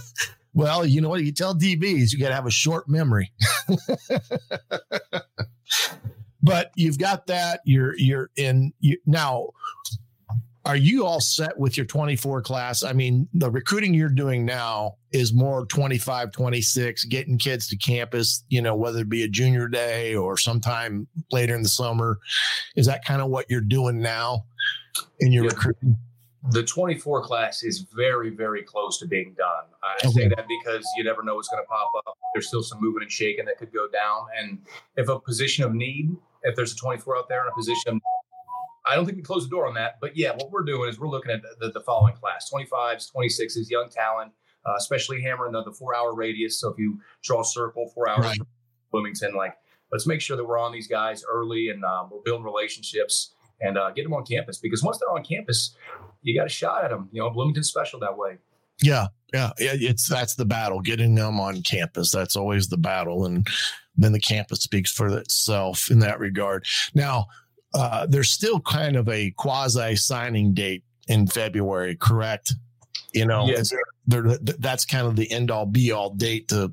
[0.54, 1.24] well, you know what?
[1.24, 3.32] You tell DBs you got to have a short memory.
[6.46, 7.62] but you've got that.
[7.66, 9.50] You're you're in you, now.
[10.66, 12.84] Are you all set with your 24 class?
[12.84, 18.44] I mean, the recruiting you're doing now is more 25, 26, getting kids to campus,
[18.50, 22.18] you know, whether it be a junior day or sometime later in the summer.
[22.76, 24.46] Is that kind of what you're doing now
[25.20, 25.52] in your Yeah.
[25.52, 25.98] recruiting?
[26.50, 29.66] The 24 class is very, very close to being done.
[29.84, 30.22] I Okay.
[30.22, 32.18] say that because you never know what's going to pop up.
[32.34, 34.26] There's still some moving and shaking that could go down.
[34.36, 34.58] And
[34.96, 36.16] if a position of need,
[36.46, 38.00] if there's a 24 out there in a position,
[38.86, 39.96] I don't think we close the door on that.
[40.00, 43.70] But yeah, what we're doing is we're looking at the, the following class 25s, 26s,
[43.70, 44.32] young talent,
[44.66, 46.60] uh, especially hammering the, the four hour radius.
[46.60, 48.40] So if you draw a circle, four hours Right.
[48.92, 49.58] Bloomington, like
[49.92, 53.78] let's make sure that we're on these guys early and um, we're building relationships and
[53.78, 55.76] uh, get them on campus because once they're on campus,
[56.22, 57.10] you got a shot at them.
[57.12, 58.38] You know, Bloomington's special that way.
[58.82, 62.12] Yeah, yeah, yeah, it's that's the battle getting them on campus.
[62.12, 63.48] That's always the battle, and
[63.98, 66.66] then the campus speaks for itself in that regard.
[66.94, 67.28] Now,
[67.74, 72.54] uh, there's still kind of a quasi signing date in February, correct?
[73.14, 73.60] You know, Yes.
[73.60, 73.74] is
[74.08, 76.72] there, there, that's kind of the end all be all date to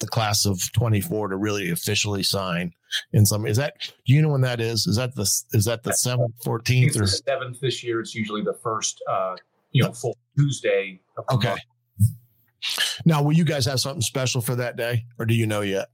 [0.00, 2.72] the class of 24 to really officially sign.
[3.12, 3.74] In some, is that
[4.06, 4.86] do you know when that is?
[4.86, 8.00] Is that the is that the seventh, fourteenth, or seventh this year.
[8.00, 9.34] It's usually the first, uh,
[9.72, 11.00] you know, full Tuesday.
[11.18, 11.48] Of okay?
[11.48, 11.60] month.
[13.04, 15.88] Now, will you guys have something special for that day, or do you know yet?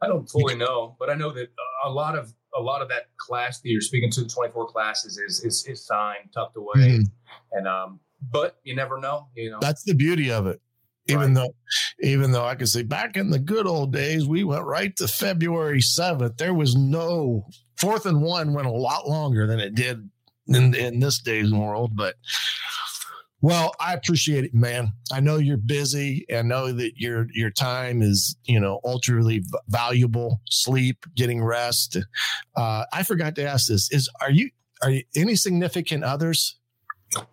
[0.00, 1.48] I don't fully know, but I know that
[1.84, 5.18] a lot of a lot of that class that you're speaking to, the 24 classes,
[5.18, 7.04] is is, is signed, tucked away, Mhm.
[7.52, 8.00] and um,
[8.32, 9.28] but you never know.
[9.36, 10.60] You know, That's the beauty of it.
[11.08, 11.34] Even Right.
[11.34, 11.54] though,
[12.08, 15.08] even though I can say back in the good old days, we went right to
[15.08, 16.36] February seventh.
[16.36, 17.46] There was no
[17.76, 20.08] fourth and one went a lot longer than it did
[20.48, 21.96] in in this day's world.
[21.96, 22.14] But
[23.40, 24.92] well, I appreciate it, man.
[25.12, 26.26] I know you're busy.
[26.34, 30.40] I know that your your time is you know ultraly v- valuable.
[30.50, 31.96] Sleep, getting rest.
[32.56, 34.50] Uh, I forgot to ask this: Is are you
[34.82, 36.56] are you any significant others?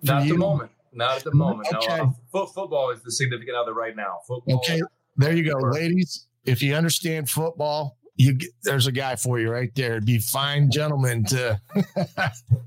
[0.03, 0.33] not at you?
[0.33, 0.71] the moment.
[0.93, 1.67] Not at the moment.
[1.73, 1.97] Okay.
[1.97, 4.19] No, uh, football is the significant other right now.
[4.27, 4.57] Football.
[4.57, 4.81] Okay,
[5.17, 6.27] there you go, ladies.
[6.45, 9.99] If you understand football, you there's a guy for you right there.
[9.99, 11.59] Be fine gentlemen to.
[11.95, 12.17] They're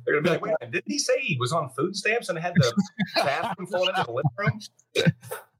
[0.06, 2.72] gonna be like, wait, didn't he say he was on food stamps and had the
[3.16, 5.12] bathroom falling into the living room?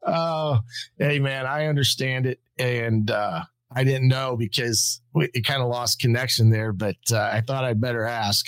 [0.03, 0.61] Oh,
[0.99, 5.68] hey man, I understand it, and uh, I didn't know because we, it kind of
[5.68, 8.47] lost connection there, but uh, I thought I'd better ask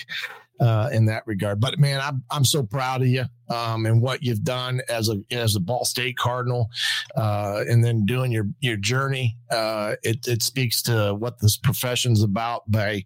[0.60, 1.60] uh, in that regard.
[1.60, 5.20] But man, I'm I'm so proud of you um, and what you've done as a
[5.30, 6.68] as a Ball State Cardinal,
[7.16, 9.36] uh, and then doing your your journey.
[9.50, 13.02] Uh, it it speaks to what this profession's about by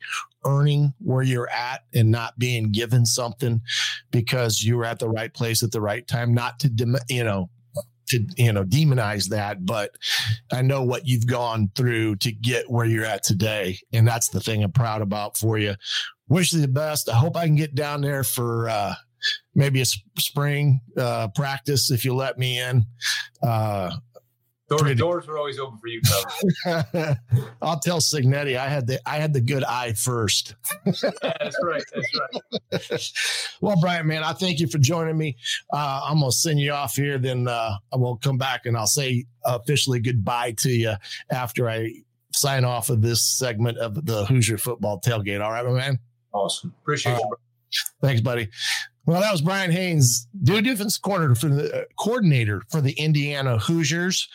[0.47, 3.61] earning where you're at and not being given something
[4.11, 6.35] because you were at the right place at the right time.
[6.35, 7.49] Not to you know
[8.19, 9.91] to you know demonize that but
[10.53, 14.41] i know what you've gone through to get where you're at today and that's the
[14.41, 15.75] thing i'm proud about for you.
[16.29, 17.09] Wish you the best.
[17.09, 18.95] I hope i can get down there for uh
[19.55, 19.87] maybe a
[20.19, 22.85] spring uh practice if you let me in.
[23.43, 23.97] Uh
[24.69, 26.01] Doors, doors are always open for you,
[27.62, 30.55] I'll tell Cignetti I had the I had the good eye first.
[30.87, 31.83] yeah, that's right.
[31.93, 33.12] That's right.
[33.61, 35.37] well, Brian, man, I thank you for joining me.
[35.71, 37.19] Uh, I'm gonna send you off here.
[37.19, 40.95] Then uh, I will come back and I'll say officially goodbye to you
[41.31, 41.93] after I
[42.33, 45.43] sign off of this segment of the Hoosier Football Tailgate.
[45.45, 45.99] All right, my man.
[46.33, 46.73] Awesome.
[46.83, 47.37] Appreciate uh, you.
[48.01, 48.49] Thanks, buddy.
[49.07, 53.59] Well, that was Brian Haines, due defense corner for the uh, coordinator for the Indiana
[53.59, 54.29] Hoosiers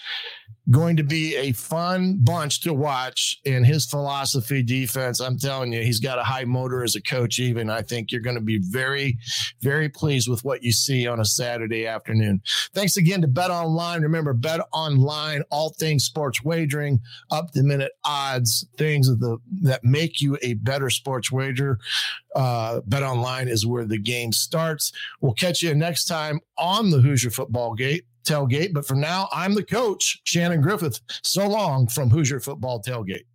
[0.72, 5.20] going to be a fun bunch to watch in his philosophy defense.
[5.20, 7.70] I'm telling you, he's got a high motor as a coach, even.
[7.70, 9.18] I think you're going to be very,
[9.62, 12.42] very pleased with what you see on a Saturday afternoon.
[12.74, 14.02] Thanks again to Bet Online.
[14.02, 17.00] Remember, Bet Online, all things sports wagering,
[17.32, 21.80] up to minute odds, things the, that make you a better sports wager.
[22.36, 24.92] Uh, Bet Online is where the game starts.
[25.22, 28.74] We'll catch you next time on the Hoosier Football Gate tailgate.
[28.74, 31.00] But for now, I'm the coach, Shannon Griffith.
[31.24, 33.26] So long from Hoosier Football Tailgate.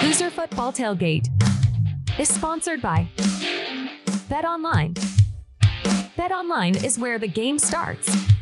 [0.00, 1.28] Hoosier Football Tailgate
[2.18, 3.08] is sponsored by
[4.28, 4.94] Bet Online.
[6.16, 8.33] Bet Online is where the game starts.